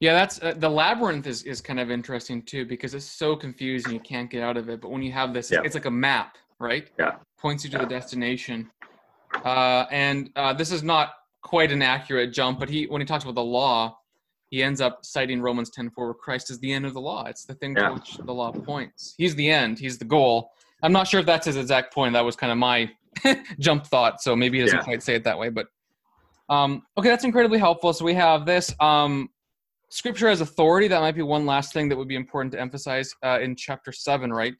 Yeah 0.00 0.12
that's 0.14 0.42
uh, 0.42 0.54
the 0.56 0.68
labyrinth 0.68 1.26
is, 1.26 1.42
is 1.44 1.60
kind 1.60 1.80
of 1.80 1.90
interesting 1.90 2.42
too 2.42 2.66
because 2.66 2.94
it's 2.94 3.04
so 3.06 3.36
confusing 3.36 3.92
you 3.92 4.00
can't 4.00 4.30
get 4.30 4.42
out 4.42 4.56
of 4.56 4.68
it. 4.68 4.80
But 4.80 4.90
when 4.90 5.02
you 5.02 5.12
have 5.12 5.32
this 5.32 5.50
yeah. 5.50 5.60
it's 5.64 5.74
like 5.74 5.86
a 5.86 5.90
map 5.90 6.36
right? 6.58 6.88
Yeah. 6.98 7.16
Points 7.38 7.64
you 7.64 7.70
to 7.70 7.76
yeah. 7.76 7.82
the 7.82 7.88
destination. 7.88 8.70
Uh, 9.44 9.84
and 9.90 10.30
uh, 10.36 10.52
this 10.52 10.70
is 10.70 10.82
not 10.82 11.14
quite 11.44 11.70
an 11.70 11.82
accurate 11.82 12.32
jump 12.32 12.58
but 12.58 12.68
he 12.68 12.86
when 12.86 13.00
he 13.00 13.06
talks 13.06 13.22
about 13.22 13.36
the 13.36 13.44
law 13.44 13.96
he 14.54 14.62
ends 14.62 14.80
up 14.80 15.04
citing 15.04 15.42
Romans 15.42 15.68
10 15.70 15.90
4, 15.90 16.04
where 16.04 16.14
Christ 16.14 16.48
is 16.48 16.60
the 16.60 16.72
end 16.72 16.86
of 16.86 16.94
the 16.94 17.00
law. 17.00 17.24
It's 17.24 17.44
the 17.44 17.54
thing 17.54 17.74
yeah. 17.76 17.88
to 17.88 17.94
which 17.94 18.18
the 18.18 18.32
law 18.32 18.52
points. 18.52 19.14
He's 19.18 19.34
the 19.34 19.50
end, 19.50 19.80
he's 19.80 19.98
the 19.98 20.04
goal. 20.04 20.52
I'm 20.80 20.92
not 20.92 21.08
sure 21.08 21.18
if 21.18 21.26
that's 21.26 21.46
his 21.46 21.56
exact 21.56 21.92
point. 21.92 22.12
That 22.12 22.24
was 22.24 22.36
kind 22.36 22.52
of 22.52 22.58
my 22.58 22.88
jump 23.58 23.86
thought. 23.86 24.22
So 24.22 24.36
maybe 24.36 24.58
he 24.58 24.64
doesn't 24.64 24.78
yeah. 24.78 24.84
quite 24.84 25.02
say 25.02 25.16
it 25.16 25.24
that 25.24 25.36
way. 25.36 25.48
But 25.48 25.66
um, 26.48 26.82
okay, 26.96 27.08
that's 27.08 27.24
incredibly 27.24 27.58
helpful. 27.58 27.92
So 27.92 28.04
we 28.04 28.14
have 28.14 28.46
this 28.46 28.72
um, 28.78 29.28
scripture 29.88 30.28
as 30.28 30.40
authority. 30.40 30.86
That 30.86 31.00
might 31.00 31.16
be 31.16 31.22
one 31.22 31.46
last 31.46 31.72
thing 31.72 31.88
that 31.88 31.96
would 31.96 32.06
be 32.06 32.16
important 32.16 32.52
to 32.52 32.60
emphasize 32.60 33.12
uh, 33.24 33.40
in 33.40 33.56
chapter 33.56 33.90
7, 33.90 34.32
right? 34.32 34.54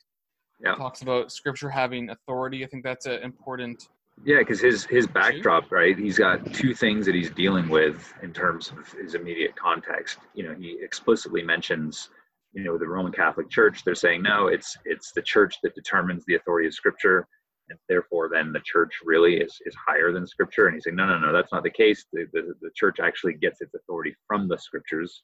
Yeah. 0.60 0.72
It 0.72 0.76
talks 0.76 1.02
about 1.02 1.30
scripture 1.30 1.68
having 1.68 2.10
authority. 2.10 2.64
I 2.64 2.68
think 2.68 2.82
that's 2.82 3.06
an 3.06 3.22
important 3.22 3.88
yeah, 4.22 4.38
because 4.38 4.60
his 4.60 4.84
his 4.84 5.06
backdrop, 5.06 5.70
right? 5.72 5.98
He's 5.98 6.18
got 6.18 6.52
two 6.54 6.74
things 6.74 7.04
that 7.06 7.14
he's 7.14 7.30
dealing 7.30 7.68
with 7.68 8.12
in 8.22 8.32
terms 8.32 8.70
of 8.70 8.90
his 8.92 9.14
immediate 9.14 9.56
context. 9.56 10.18
You 10.34 10.44
know, 10.44 10.54
he 10.54 10.78
explicitly 10.80 11.42
mentions, 11.42 12.10
you 12.52 12.62
know, 12.62 12.78
the 12.78 12.86
Roman 12.86 13.12
Catholic 13.12 13.50
Church. 13.50 13.82
They're 13.84 13.94
saying 13.94 14.22
no, 14.22 14.46
it's 14.46 14.76
it's 14.84 15.12
the 15.12 15.22
church 15.22 15.56
that 15.62 15.74
determines 15.74 16.24
the 16.26 16.36
authority 16.36 16.68
of 16.68 16.74
Scripture, 16.74 17.26
and 17.68 17.78
therefore 17.88 18.30
then 18.32 18.52
the 18.52 18.62
church 18.64 18.92
really 19.04 19.38
is 19.38 19.58
is 19.66 19.74
higher 19.74 20.12
than 20.12 20.26
Scripture. 20.26 20.66
And 20.66 20.74
he's 20.74 20.84
saying 20.84 20.96
no, 20.96 21.06
no, 21.06 21.18
no, 21.18 21.32
that's 21.32 21.52
not 21.52 21.64
the 21.64 21.70
case. 21.70 22.06
The 22.12 22.26
the, 22.32 22.54
the 22.62 22.70
church 22.74 23.00
actually 23.00 23.34
gets 23.34 23.60
its 23.60 23.74
authority 23.74 24.14
from 24.26 24.48
the 24.48 24.56
Scriptures, 24.56 25.22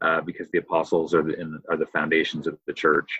uh, 0.00 0.20
because 0.22 0.48
the 0.52 0.58
apostles 0.58 1.14
are 1.14 1.22
the 1.22 1.38
in, 1.38 1.60
are 1.70 1.76
the 1.76 1.86
foundations 1.86 2.46
of 2.46 2.58
the 2.66 2.72
church. 2.72 3.10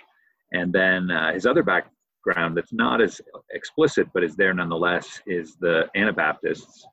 And 0.51 0.73
then 0.73 1.09
uh, 1.09 1.33
his 1.33 1.45
other 1.45 1.63
back 1.63 1.89
ground 2.23 2.55
that's 2.55 2.73
not 2.73 3.01
as 3.01 3.21
explicit 3.51 4.07
but 4.13 4.23
is 4.23 4.35
there 4.35 4.53
nonetheless 4.53 5.21
is 5.27 5.55
the 5.59 5.89
Anabaptists, 5.95 6.85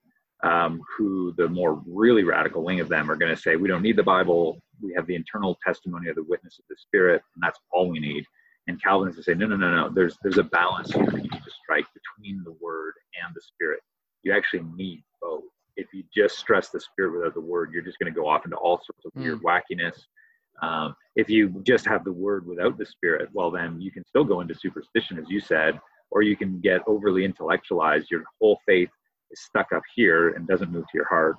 um, 0.42 0.80
who 0.96 1.34
the 1.36 1.48
more 1.48 1.82
really 1.86 2.24
radical 2.24 2.62
wing 2.62 2.80
of 2.80 2.88
them 2.88 3.10
are 3.10 3.16
going 3.16 3.34
to 3.34 3.40
say, 3.40 3.56
we 3.56 3.68
don't 3.68 3.82
need 3.82 3.96
the 3.96 4.02
Bible. 4.02 4.58
We 4.82 4.94
have 4.96 5.06
the 5.06 5.14
internal 5.14 5.58
testimony 5.64 6.08
of 6.08 6.16
the 6.16 6.24
witness 6.24 6.58
of 6.58 6.64
the 6.68 6.76
Spirit, 6.78 7.22
and 7.34 7.42
that's 7.42 7.58
all 7.72 7.90
we 7.90 8.00
need. 8.00 8.24
And 8.66 8.82
Calvinists 8.82 9.16
will 9.16 9.24
say, 9.24 9.34
no, 9.34 9.46
no, 9.46 9.56
no, 9.56 9.70
no. 9.70 9.90
There's 9.94 10.16
there's 10.22 10.38
a 10.38 10.44
balance 10.44 10.92
here 10.92 11.04
you 11.04 11.18
need 11.18 11.30
to 11.30 11.50
strike 11.62 11.86
between 11.94 12.42
the 12.44 12.52
Word 12.60 12.94
and 13.22 13.34
the 13.34 13.40
Spirit. 13.42 13.80
You 14.22 14.32
actually 14.32 14.64
need 14.74 15.02
both. 15.20 15.44
If 15.76 15.88
you 15.92 16.04
just 16.14 16.38
stress 16.38 16.70
the 16.70 16.80
Spirit 16.80 17.16
without 17.16 17.34
the 17.34 17.40
Word, 17.40 17.72
you're 17.72 17.82
just 17.82 17.98
going 17.98 18.12
to 18.12 18.18
go 18.18 18.26
off 18.26 18.44
into 18.44 18.56
all 18.56 18.76
sorts 18.76 19.04
of 19.04 19.12
weird 19.14 19.40
mm. 19.40 19.42
wackiness 19.42 19.98
um, 20.62 20.94
if 21.16 21.28
you 21.28 21.62
just 21.64 21.86
have 21.86 22.04
the 22.04 22.12
word 22.12 22.46
without 22.46 22.78
the 22.78 22.86
spirit, 22.86 23.28
well, 23.32 23.50
then 23.50 23.80
you 23.80 23.90
can 23.90 24.04
still 24.04 24.24
go 24.24 24.40
into 24.40 24.54
superstition, 24.54 25.18
as 25.18 25.28
you 25.28 25.40
said, 25.40 25.78
or 26.10 26.22
you 26.22 26.36
can 26.36 26.60
get 26.60 26.82
overly 26.86 27.24
intellectualized. 27.24 28.10
Your 28.10 28.24
whole 28.40 28.58
faith 28.66 28.90
is 29.30 29.40
stuck 29.40 29.72
up 29.72 29.82
here 29.94 30.30
and 30.30 30.46
doesn't 30.46 30.72
move 30.72 30.84
to 30.84 30.94
your 30.94 31.08
heart. 31.08 31.36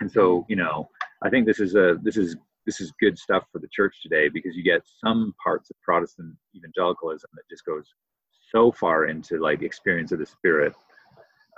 And 0.00 0.10
so, 0.10 0.46
you 0.48 0.56
know, 0.56 0.88
I 1.22 1.30
think 1.30 1.46
this 1.46 1.60
is 1.60 1.74
a 1.74 1.96
this 2.02 2.16
is 2.16 2.36
this 2.66 2.80
is 2.80 2.92
good 3.00 3.18
stuff 3.18 3.44
for 3.50 3.58
the 3.58 3.68
church 3.72 3.96
today 4.02 4.28
because 4.28 4.54
you 4.54 4.62
get 4.62 4.82
some 5.04 5.34
parts 5.42 5.70
of 5.70 5.76
Protestant 5.82 6.34
evangelicalism 6.56 7.28
that 7.34 7.42
just 7.50 7.64
goes 7.64 7.86
so 8.52 8.70
far 8.72 9.06
into 9.06 9.38
like 9.38 9.62
experience 9.62 10.12
of 10.12 10.18
the 10.18 10.26
spirit 10.26 10.74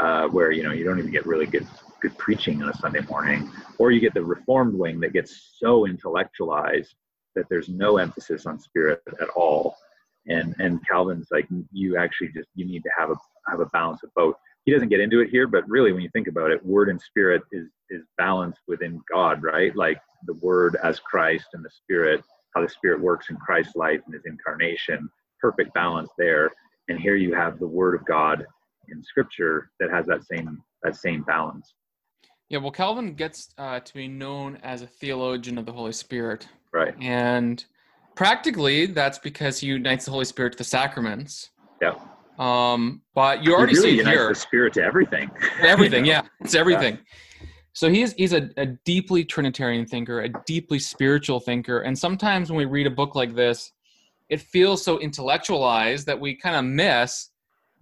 uh, 0.02 0.26
where 0.26 0.50
you 0.50 0.64
know 0.64 0.72
you 0.72 0.84
don't 0.84 0.98
even 0.98 1.12
get 1.12 1.24
really 1.26 1.46
good 1.46 1.66
good 2.00 2.16
preaching 2.18 2.60
on 2.60 2.68
a 2.68 2.76
Sunday 2.76 3.02
morning, 3.08 3.50
or 3.78 3.92
you 3.92 4.00
get 4.00 4.12
the 4.14 4.24
Reformed 4.24 4.74
wing 4.74 4.98
that 5.00 5.12
gets 5.12 5.54
so 5.58 5.86
intellectualized 5.86 6.94
that 7.36 7.46
there's 7.48 7.68
no 7.68 7.98
emphasis 7.98 8.44
on 8.44 8.58
spirit 8.58 9.00
at 9.20 9.28
all. 9.30 9.76
And 10.26 10.56
and 10.58 10.86
Calvin's 10.86 11.28
like 11.30 11.46
you 11.72 11.96
actually 11.96 12.28
just 12.28 12.48
you 12.56 12.66
need 12.66 12.82
to 12.82 12.90
have 12.98 13.10
a 13.10 13.16
have 13.48 13.60
a 13.60 13.66
balance 13.66 14.02
of 14.02 14.10
both. 14.14 14.34
He 14.64 14.72
doesn't 14.72 14.88
get 14.88 15.00
into 15.00 15.20
it 15.20 15.30
here, 15.30 15.46
but 15.46 15.68
really 15.68 15.92
when 15.92 16.02
you 16.02 16.10
think 16.12 16.28
about 16.28 16.50
it, 16.50 16.64
word 16.66 16.88
and 16.88 17.00
spirit 17.00 17.42
is 17.52 17.68
is 17.90 18.02
balanced 18.18 18.60
within 18.66 19.00
God, 19.12 19.40
right? 19.42 19.74
Like 19.76 20.00
the 20.26 20.34
word 20.34 20.76
as 20.82 20.98
Christ 20.98 21.46
and 21.52 21.64
the 21.64 21.70
spirit, 21.70 22.22
how 22.56 22.62
the 22.62 22.68
spirit 22.68 23.00
works 23.00 23.30
in 23.30 23.36
Christ's 23.36 23.76
life 23.76 24.00
and 24.06 24.14
his 24.14 24.26
incarnation, 24.26 25.08
perfect 25.40 25.72
balance 25.74 26.10
there. 26.18 26.50
And 26.88 26.98
here 26.98 27.16
you 27.16 27.34
have 27.34 27.60
the 27.60 27.66
word 27.66 27.94
of 27.94 28.04
God 28.04 28.44
in 28.88 29.02
scripture 29.02 29.70
that 29.80 29.90
has 29.90 30.06
that 30.06 30.24
same 30.24 30.62
that 30.82 30.96
same 30.96 31.22
balance. 31.22 31.74
Yeah, 32.48 32.58
well, 32.58 32.70
Calvin 32.70 33.14
gets 33.14 33.48
uh, 33.56 33.80
to 33.80 33.94
be 33.94 34.08
known 34.08 34.58
as 34.62 34.82
a 34.82 34.86
theologian 34.86 35.56
of 35.56 35.64
the 35.64 35.72
Holy 35.72 35.92
Spirit. 35.92 36.46
Right. 36.72 36.94
And 37.00 37.64
practically, 38.14 38.86
that's 38.86 39.18
because 39.18 39.58
he 39.58 39.68
unites 39.68 40.04
the 40.04 40.10
Holy 40.10 40.26
Spirit 40.26 40.52
to 40.52 40.58
the 40.58 40.64
sacraments. 40.64 41.50
Yeah. 41.80 41.94
Um, 42.38 43.02
but 43.14 43.42
you 43.42 43.54
already 43.54 43.72
he 43.72 43.78
really 43.78 43.98
see 43.98 44.04
here. 44.04 44.28
the 44.28 44.34
spirit 44.34 44.74
to 44.74 44.82
everything. 44.82 45.30
everything, 45.60 46.04
yeah, 46.04 46.22
it's 46.40 46.54
everything. 46.54 46.98
So 47.74 47.88
he's 47.88 48.12
he's 48.14 48.32
a, 48.32 48.50
a 48.56 48.66
deeply 48.84 49.24
Trinitarian 49.24 49.86
thinker, 49.86 50.20
a 50.20 50.28
deeply 50.46 50.78
spiritual 50.78 51.40
thinker, 51.40 51.80
and 51.80 51.98
sometimes 51.98 52.50
when 52.50 52.58
we 52.58 52.64
read 52.66 52.86
a 52.86 52.90
book 52.90 53.14
like 53.14 53.34
this, 53.34 53.72
it 54.28 54.40
feels 54.40 54.84
so 54.84 54.98
intellectualized 54.98 56.06
that 56.06 56.18
we 56.18 56.34
kind 56.34 56.56
of 56.56 56.64
miss 56.64 57.30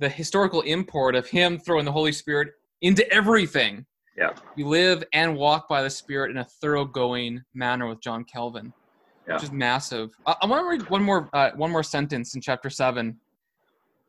the 0.01 0.09
historical 0.09 0.63
import 0.63 1.15
of 1.15 1.29
him 1.29 1.59
throwing 1.59 1.85
the 1.85 1.93
Holy 1.93 2.11
Spirit 2.11 2.49
into 2.81 3.09
everything. 3.13 3.87
Yeah. 4.17 4.31
You 4.57 4.67
live 4.67 5.05
and 5.13 5.37
walk 5.37 5.69
by 5.69 5.83
the 5.83 5.91
Spirit 5.91 6.31
in 6.31 6.39
a 6.39 6.45
thoroughgoing 6.45 7.43
manner 7.55 7.87
with 7.87 8.01
John 8.01 8.25
Calvin, 8.25 8.73
Yeah. 9.29 9.35
which 9.35 9.45
is 9.45 9.53
massive. 9.53 10.11
I, 10.27 10.35
I 10.43 10.47
want 10.47 10.63
to 10.65 10.69
read 10.69 10.91
one 10.91 11.03
more 11.03 11.29
uh, 11.33 11.51
one 11.55 11.71
more 11.71 11.83
sentence 11.83 12.35
in 12.35 12.41
chapter 12.41 12.71
seven, 12.71 13.21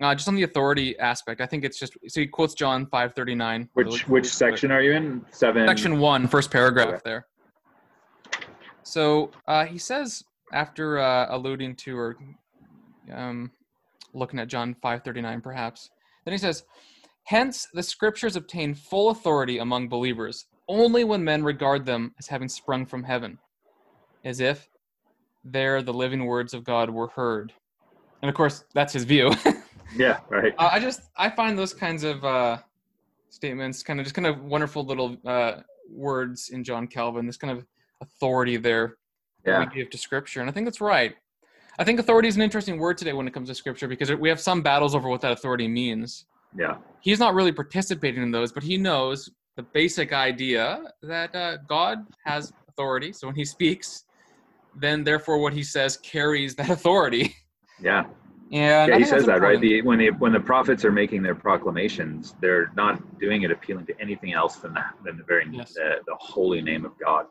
uh, 0.02 0.16
just 0.16 0.28
on 0.28 0.36
the 0.36 0.44
authority 0.44 0.98
aspect. 0.98 1.42
I 1.42 1.46
think 1.46 1.64
it's 1.66 1.78
just 1.78 1.94
so 2.08 2.22
he 2.22 2.28
quotes 2.28 2.54
John 2.54 2.88
five 2.88 3.14
thirty 3.14 3.36
nine. 3.36 3.70
Which 3.74 4.08
which 4.08 4.34
section 4.34 4.72
are 4.72 4.82
you 4.82 4.94
in? 4.94 5.26
Seven. 5.32 5.68
Section 5.68 6.00
one, 6.00 6.28
first 6.28 6.50
paragraph 6.50 6.88
Okay. 6.88 7.02
there. 7.06 7.28
So 8.84 9.32
uh, 9.48 9.66
he 9.66 9.78
says 9.78 10.24
after 10.54 11.00
uh, 11.00 11.28
alluding 11.30 11.76
to 11.76 11.98
or 11.98 12.18
um, 13.14 13.52
looking 14.14 14.40
at 14.40 14.48
John 14.48 14.76
five 14.82 15.04
thirty 15.04 15.22
nine, 15.22 15.42
perhaps. 15.42 15.90
Then 16.26 16.32
he 16.34 16.38
says, 16.38 16.64
"Hence 17.24 17.68
the 17.74 17.84
scriptures 17.84 18.36
obtain 18.36 18.74
full 18.74 19.10
authority 19.10 19.58
among 19.60 19.90
believers 19.90 20.46
only 20.68 21.04
when 21.04 21.24
men 21.24 21.44
regard 21.44 21.86
them 21.86 22.14
as 22.20 22.28
having 22.28 22.48
sprung 22.50 22.86
from 22.86 23.04
heaven, 23.04 23.38
as 24.24 24.40
if 24.40 24.70
there 25.44 25.82
the 25.82 25.94
living 25.94 26.26
words 26.26 26.54
of 26.54 26.64
God 26.64 26.90
were 26.90 27.08
heard." 27.10 27.54
And 28.22 28.30
of 28.30 28.36
course, 28.36 28.64
that's 28.74 28.94
his 28.94 29.04
view. 29.04 29.32
Yeah. 29.94 30.20
Right. 30.30 30.54
Uh, 30.58 30.70
I 30.72 30.80
just 30.80 31.02
I 31.18 31.30
find 31.30 31.60
those 31.60 31.74
kinds 31.74 32.06
of 32.06 32.24
uh, 32.24 32.60
statements 33.30 33.84
kind 33.84 34.00
of 34.00 34.06
just 34.06 34.16
kind 34.16 34.26
of 34.26 34.42
wonderful 34.42 34.86
little 34.86 35.18
uh, 35.26 35.56
words 35.90 36.50
in 36.50 36.64
John 36.64 36.88
Calvin. 36.88 37.26
This 37.26 37.36
kind 37.36 37.58
of 37.58 37.66
authority 38.02 38.56
there 38.58 38.96
Yeah. 39.46 39.60
we 39.60 39.66
give 39.76 39.90
to 39.90 39.98
Scripture, 39.98 40.40
and 40.42 40.50
I 40.50 40.54
think 40.54 40.66
that's 40.66 40.80
right. 40.82 41.16
I 41.82 41.84
think 41.84 42.00
authority 42.00 42.28
is 42.28 42.36
an 42.36 42.44
interesting 42.44 42.78
word 42.78 43.00
today 43.00 43.12
when 43.12 43.28
it 43.28 43.34
comes 43.34 43.50
to 43.50 43.56
Scripture 43.56 43.88
because 43.88 44.12
we 44.14 44.30
have 44.30 44.40
some 44.40 44.62
battles 44.62 44.94
over 44.94 45.10
what 45.10 45.20
that 45.22 45.32
authority 45.32 45.68
means. 45.68 46.26
Yeah. 46.56 46.76
He's 47.00 47.18
not 47.18 47.34
really 47.34 47.52
participating 47.52 48.22
in 48.22 48.30
those, 48.30 48.52
but 48.52 48.62
he 48.62 48.78
knows 48.78 49.32
the 49.56 49.64
basic 49.64 50.14
idea 50.14 50.84
that 51.02 51.36
uh, 51.36 51.58
God 51.68 52.06
has 52.24 52.54
authority. 52.70 53.12
So 53.12 53.26
when 53.26 53.36
he 53.36 53.44
speaks, 53.44 54.06
then 54.76 55.04
therefore 55.04 55.40
what 55.40 55.54
he 55.54 55.64
says 55.64 55.98
carries 55.98 56.54
that 56.56 56.70
authority. 56.70 57.36
Yeah. 57.84 58.04
And 58.52 58.92
Yeah. 58.92 58.98
He 59.00 59.04
says 59.04 59.26
that 59.26 59.42
right. 59.42 59.60
The 59.60 59.82
when 59.82 59.98
they 59.98 60.10
when 60.10 60.34
the 60.34 60.40
prophets 60.40 60.86
are 60.86 60.92
making 60.92 61.24
their 61.24 61.34
proclamations, 61.34 62.36
they're 62.42 62.70
not 62.76 63.18
doing 63.18 63.42
it 63.42 63.50
appealing 63.50 63.88
to 63.88 64.00
anything 64.00 64.34
else 64.34 64.58
than 64.58 64.72
that 64.76 64.94
than 65.04 65.18
the 65.18 65.24
very 65.24 65.48
Yes. 65.52 65.74
the, 65.74 65.96
the 66.06 66.14
holy 66.20 66.62
name 66.62 66.86
of 66.86 66.92
God. 67.04 67.26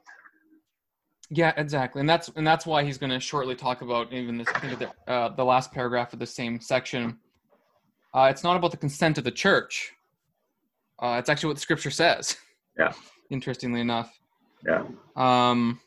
Yeah, 1.30 1.52
exactly, 1.56 2.00
and 2.00 2.10
that's 2.10 2.28
and 2.34 2.44
that's 2.44 2.66
why 2.66 2.82
he's 2.82 2.98
going 2.98 3.10
to 3.10 3.20
shortly 3.20 3.54
talk 3.54 3.82
about 3.82 4.12
even 4.12 4.36
this. 4.36 4.48
The 4.48 4.90
uh, 5.06 5.28
the 5.28 5.44
last 5.44 5.70
paragraph 5.72 6.12
of 6.12 6.18
the 6.18 6.26
same 6.26 6.60
section. 6.60 7.18
Uh, 8.12 8.26
it's 8.28 8.42
not 8.42 8.56
about 8.56 8.72
the 8.72 8.76
consent 8.76 9.16
of 9.18 9.22
the 9.22 9.30
church. 9.30 9.92
Uh, 11.00 11.16
it's 11.20 11.28
actually 11.28 11.46
what 11.48 11.54
the 11.54 11.62
scripture 11.62 11.90
says. 11.90 12.36
Yeah. 12.76 12.92
Interestingly 13.30 13.80
enough. 13.80 14.18
Yeah. 14.66 14.82
Um, 15.14 15.80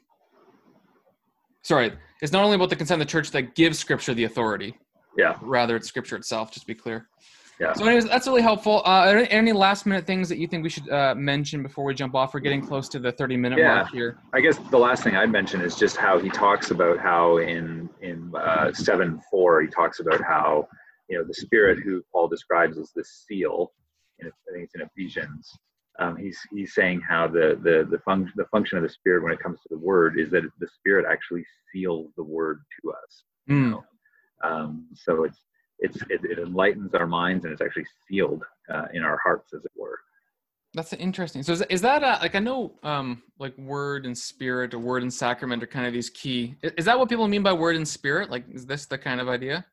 sorry, 1.61 1.91
it's 2.21 2.31
not 2.31 2.45
only 2.45 2.55
about 2.55 2.69
the 2.69 2.77
consent 2.77 3.01
of 3.01 3.07
the 3.07 3.11
church 3.11 3.31
that 3.31 3.53
gives 3.53 3.77
scripture 3.77 4.13
the 4.13 4.23
authority. 4.23 4.77
Yeah. 5.17 5.37
Rather, 5.41 5.75
it's 5.75 5.89
scripture 5.89 6.15
itself. 6.15 6.51
Just 6.51 6.61
to 6.61 6.67
be 6.67 6.75
clear. 6.75 7.09
Yeah. 7.63 7.71
So, 7.73 7.85
anyways, 7.85 8.05
that's 8.05 8.27
really 8.27 8.41
helpful. 8.41 8.81
Uh, 8.85 9.07
are 9.07 9.13
there 9.13 9.27
any 9.29 9.53
last 9.53 9.85
minute 9.85 10.05
things 10.05 10.27
that 10.27 10.37
you 10.37 10.47
think 10.47 10.63
we 10.63 10.69
should 10.69 10.89
uh, 10.89 11.15
mention 11.15 11.63
before 11.63 11.85
we 11.85 11.93
jump 11.93 12.13
off? 12.13 12.33
We're 12.33 12.41
getting 12.41 12.61
close 12.61 12.89
to 12.89 12.99
the 12.99 13.11
thirty 13.13 13.37
minute 13.37 13.57
Yeah. 13.57 13.75
mark 13.75 13.89
here. 13.89 14.17
I 14.33 14.41
guess 14.41 14.57
the 14.69 14.77
last 14.77 15.03
thing 15.03 15.15
I'd 15.15 15.31
mention 15.31 15.61
is 15.61 15.77
just 15.77 15.95
how 15.95 16.19
he 16.19 16.29
talks 16.29 16.71
about 16.71 16.99
how 16.99 17.37
in 17.37 17.89
in 18.01 18.33
uh, 18.35 18.73
seven 18.73 19.21
four 19.31 19.61
he 19.61 19.67
talks 19.69 20.01
about 20.01 20.21
how 20.21 20.67
you 21.09 21.17
know 21.17 21.23
the 21.23 21.33
spirit 21.33 21.79
who 21.85 22.03
Paul 22.11 22.27
describes 22.27 22.77
as 22.77 22.91
the 22.93 23.03
seal. 23.05 23.71
In, 24.19 24.27
I 24.27 24.51
think 24.51 24.65
it's 24.65 24.75
in 24.75 24.81
Ephesians. 24.81 25.49
Um, 25.99 26.17
he's 26.17 26.37
he's 26.51 26.73
saying 26.73 26.99
how 27.07 27.27
the 27.27 27.57
the 27.63 27.87
the 27.89 27.99
function 27.99 28.33
the 28.35 28.45
function 28.45 28.77
of 28.77 28.83
the 28.83 28.89
spirit 28.89 29.23
when 29.23 29.31
it 29.31 29.39
comes 29.39 29.61
to 29.61 29.69
the 29.69 29.77
word 29.79 30.19
is 30.19 30.29
that 30.31 30.43
the 30.59 30.67
spirit 30.67 31.05
actually 31.09 31.45
seals 31.71 32.11
the 32.17 32.23
word 32.23 32.59
to 32.81 32.91
us. 32.91 33.23
You 33.47 33.55
Mm. 33.55 33.71
know? 33.71 33.83
Um, 34.43 34.87
so 34.95 35.23
it's 35.23 35.39
it's 35.79 35.97
it, 36.09 36.21
it 36.23 36.39
enlightens 36.39 36.93
our 36.93 37.07
minds 37.07 37.45
and 37.45 37.51
it's 37.53 37.61
actually 37.61 37.85
sealed 38.07 38.43
uh, 38.73 38.85
in 38.93 39.03
our 39.03 39.19
hearts, 39.23 39.53
as 39.53 39.63
it 39.65 39.71
were. 39.75 39.99
That's 40.75 40.91
interesting. 40.93 41.43
So 41.43 41.53
is, 41.53 41.61
is 41.69 41.81
that 41.81 42.03
uh 42.03 42.17
like 42.21 42.33
I 42.35 42.39
know 42.39 42.73
um 42.83 43.21
like 43.37 43.55
word 43.57 44.05
and 44.07 44.17
spirit 44.17 44.73
or 44.73 44.79
word 44.79 45.03
and 45.03 45.13
sacrament 45.13 45.61
are 45.61 45.67
kind 45.67 45.85
of 45.85 45.93
these 45.93 46.09
key. 46.09 46.55
i- 46.63 46.71
Is 46.77 46.85
that 46.85 46.97
what 46.97 47.09
people 47.09 47.27
mean 47.27 47.43
by 47.43 47.53
word 47.53 47.75
and 47.75 47.87
spirit? 47.87 48.31
Like 48.31 48.45
is 48.51 48.65
this 48.65 48.85
the 48.87 48.97
kind 48.97 49.21
of 49.21 49.29
idea? 49.29 49.65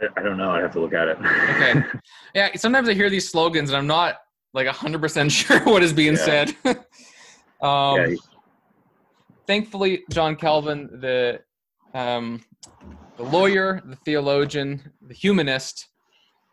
I, 0.00 0.20
I 0.20 0.22
don't 0.22 0.36
know. 0.36 0.50
I 0.52 0.60
have 0.60 0.72
to 0.74 0.80
look 0.80 0.94
at 0.94 1.08
it. 1.08 1.18
Okay. 1.18 1.82
Yeah, 2.34 2.54
sometimes 2.56 2.88
I 2.88 2.94
hear 2.94 3.10
these 3.10 3.28
slogans 3.28 3.70
and 3.70 3.76
I'm 3.78 3.86
not 3.88 4.18
like 4.54 4.66
100% 4.68 5.30
sure 5.40 5.60
what 5.64 5.82
is 5.82 5.92
being 5.92 6.14
Yeah. 6.14 6.24
said. 6.24 6.56
um 7.60 7.96
yeah, 7.96 8.16
thankfully 9.48 10.04
John 10.10 10.36
Calvin 10.36 10.88
the 11.00 11.40
um 11.94 12.40
the 13.18 13.24
lawyer, 13.24 13.82
the 13.84 13.96
theologian, 13.96 14.80
the 15.08 15.14
humanist 15.14 15.88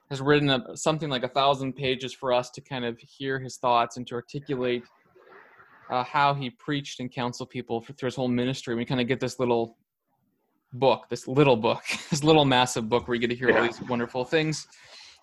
has 0.10 0.20
written 0.20 0.50
a, 0.50 0.76
something 0.76 1.10
like 1.10 1.24
a 1.24 1.28
thousand 1.28 1.74
pages 1.74 2.12
for 2.14 2.34
us 2.34 2.50
to 2.52 2.62
kind 2.62 2.84
of 2.84 2.98
hear 3.00 3.40
his 3.40 3.58
thoughts 3.58 3.98
and 3.98 4.08
to 4.08 4.16
articulate 4.16 4.84
uh, 5.92 6.04
how 6.04 6.34
he 6.34 6.50
preached 6.50 7.00
and 7.00 7.14
counseled 7.14 7.52
people 7.52 7.82
for, 7.82 7.94
through 7.94 8.08
his 8.08 8.16
whole 8.16 8.28
ministry. 8.28 8.74
We 8.74 8.84
kind 8.84 9.00
of 9.00 9.08
get 9.08 9.20
this 9.20 9.40
little 9.40 9.78
book, 10.74 11.06
this 11.10 11.28
little 11.28 11.56
book, 11.56 11.84
this 12.10 12.24
little 12.24 12.46
massive 12.46 12.90
book 12.90 13.08
where 13.08 13.14
you 13.14 13.22
get 13.22 13.30
to 13.30 13.36
hear 13.36 13.56
all 13.56 13.62
these 13.62 13.80
wonderful 13.82 14.26
things 14.26 14.66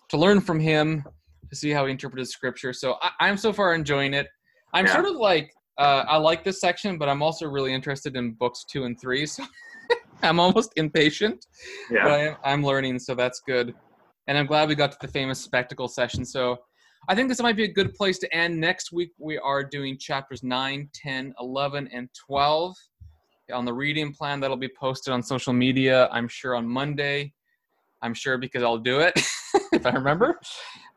to 0.09 0.17
learn 0.17 0.39
from 0.39 0.61
him, 0.61 1.03
to 1.49 1.55
see 1.55 1.71
how 1.71 1.85
he 1.85 1.91
interpreted 1.91 2.27
scripture. 2.29 2.71
So 2.71 2.95
I, 3.01 3.11
I'm 3.19 3.35
so 3.37 3.51
far 3.51 3.75
enjoying 3.75 4.13
it. 4.13 4.27
I'm 4.73 4.85
Yeah. 4.85 4.93
sort 4.93 5.05
of 5.07 5.17
like, 5.17 5.51
uh, 5.77 6.05
I 6.07 6.17
like 6.17 6.45
this 6.45 6.61
section, 6.61 6.97
but 6.97 7.09
I'm 7.09 7.21
also 7.21 7.47
really 7.47 7.73
interested 7.73 8.15
in 8.15 8.31
books 8.33 8.63
two 8.71 8.85
and 8.85 8.97
three. 8.99 9.27
So 9.35 9.43
I'm 10.29 10.39
almost 10.39 10.73
impatient 10.77 11.45
yeah. 11.91 12.03
but 12.03 12.11
I 12.11 12.19
am, 12.27 12.35
I'm 12.43 12.65
learning, 12.65 12.99
so 12.99 13.15
that's 13.15 13.41
good. 13.45 13.73
And 14.27 14.37
I'm 14.37 14.45
glad 14.45 14.69
we 14.69 14.75
got 14.75 14.91
to 14.93 14.97
the 15.01 15.07
famous 15.07 15.39
spectacle 15.39 15.87
session. 15.87 16.23
So 16.23 16.57
I 17.09 17.15
think 17.15 17.27
this 17.27 17.41
might 17.41 17.57
be 17.57 17.65
a 17.65 17.71
good 17.71 17.93
place 17.93 18.17
to 18.19 18.33
end. 18.33 18.57
Next 18.57 18.93
week, 18.93 19.11
we 19.17 19.37
are 19.37 19.63
doing 19.63 19.97
chapters 19.97 20.43
9, 20.43 20.89
10, 20.93 21.33
11, 21.39 21.89
and 21.91 22.09
12 22.27 22.75
on 23.53 23.65
the 23.65 23.73
reading 23.73 24.13
plan 24.13 24.39
that'll 24.39 24.55
be 24.55 24.69
posted 24.69 25.13
on 25.13 25.21
social 25.21 25.51
media, 25.51 26.07
I'm 26.11 26.29
sure 26.29 26.55
on 26.55 26.67
Monday. 26.67 27.33
I'm 28.01 28.13
sure 28.13 28.37
because 28.37 28.63
I'll 28.63 28.77
do 28.77 28.99
it 28.99 29.13
if 29.73 29.85
I 29.85 29.91
remember. 29.91 30.39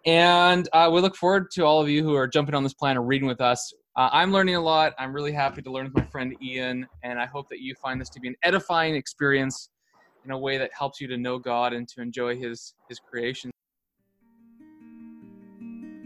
And 0.05 0.69
uh, 0.73 0.91
we 0.93 1.01
look 1.01 1.17
forward 1.17 1.51
to 1.53 1.65
all 1.65 1.81
of 1.81 1.89
you 1.89 2.03
who 2.03 2.15
are 2.15 2.29
jumping 2.29 2.55
on 2.55 2.62
this 2.62 2.75
plan 2.75 2.97
and 2.97 3.07
reading 3.07 3.29
with 3.29 3.41
us. 3.41 3.73
Uh, 3.97 4.11
I'm 4.13 4.31
learning 4.31 4.55
a 4.57 4.61
lot. 4.61 4.93
I'm 4.99 5.13
really 5.13 5.33
happy 5.33 5.63
to 5.63 5.71
learn 5.71 5.87
with 5.87 5.95
my 5.95 6.05
friend 6.05 6.37
Ian, 6.43 6.87
and 7.03 7.19
I 7.19 7.25
hope 7.25 7.49
that 7.49 7.61
you 7.61 7.75
find 7.75 7.99
this 7.99 8.11
to 8.11 8.21
be 8.21 8.29
an 8.29 8.37
edifying 8.43 8.95
experience 8.95 9.71
in 10.27 10.33
a 10.33 10.39
way 10.39 10.59
that 10.59 10.71
helps 10.79 11.01
you 11.01 11.09
to 11.09 11.17
know 11.17 11.39
God 11.39 11.73
and 11.73 11.89
to 11.89 12.03
enjoy 12.03 12.37
His 12.37 12.75
His 12.91 12.99
creation. 12.99 13.51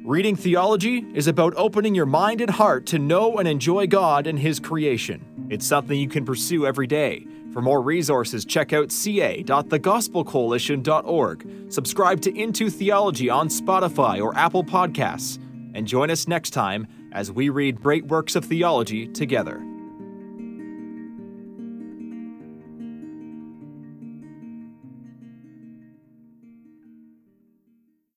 Reading 0.05 0.37
theology 0.37 1.05
is 1.15 1.27
about 1.27 1.53
opening 1.57 1.97
your 1.97 2.07
mind 2.07 2.41
and 2.41 2.51
heart 2.51 2.87
to 2.87 2.99
know 2.99 3.39
and 3.39 3.49
enjoy 3.49 3.89
God 3.89 4.29
and 4.29 4.39
His 4.39 4.61
creation. 4.61 5.49
It's 5.51 5.67
something 5.67 5.99
you 5.99 6.09
can 6.09 6.25
pursue 6.25 6.67
every 6.67 6.87
day. 6.87 7.27
For 7.53 7.61
more 7.61 7.83
resources, 7.83 8.45
check 8.45 8.73
out 8.73 8.93
ca.thegospelcoalition.org. 8.93 11.73
Subscribe 11.73 12.21
to 12.21 12.39
Into 12.39 12.71
Theology 12.71 13.29
on 13.29 13.49
Spotify 13.49 14.23
or 14.23 14.37
Apple 14.37 14.63
Podcasts. 14.63 15.41
and 15.73 15.87
join 15.87 16.11
us 16.11 16.27
next 16.27 16.51
time 16.51 16.85
as 17.13 17.31
we 17.31 17.49
read 17.49 17.83
great 17.83 18.07
works 18.07 18.37
of 18.37 18.45
theology 18.45 19.07
together. 19.07 19.63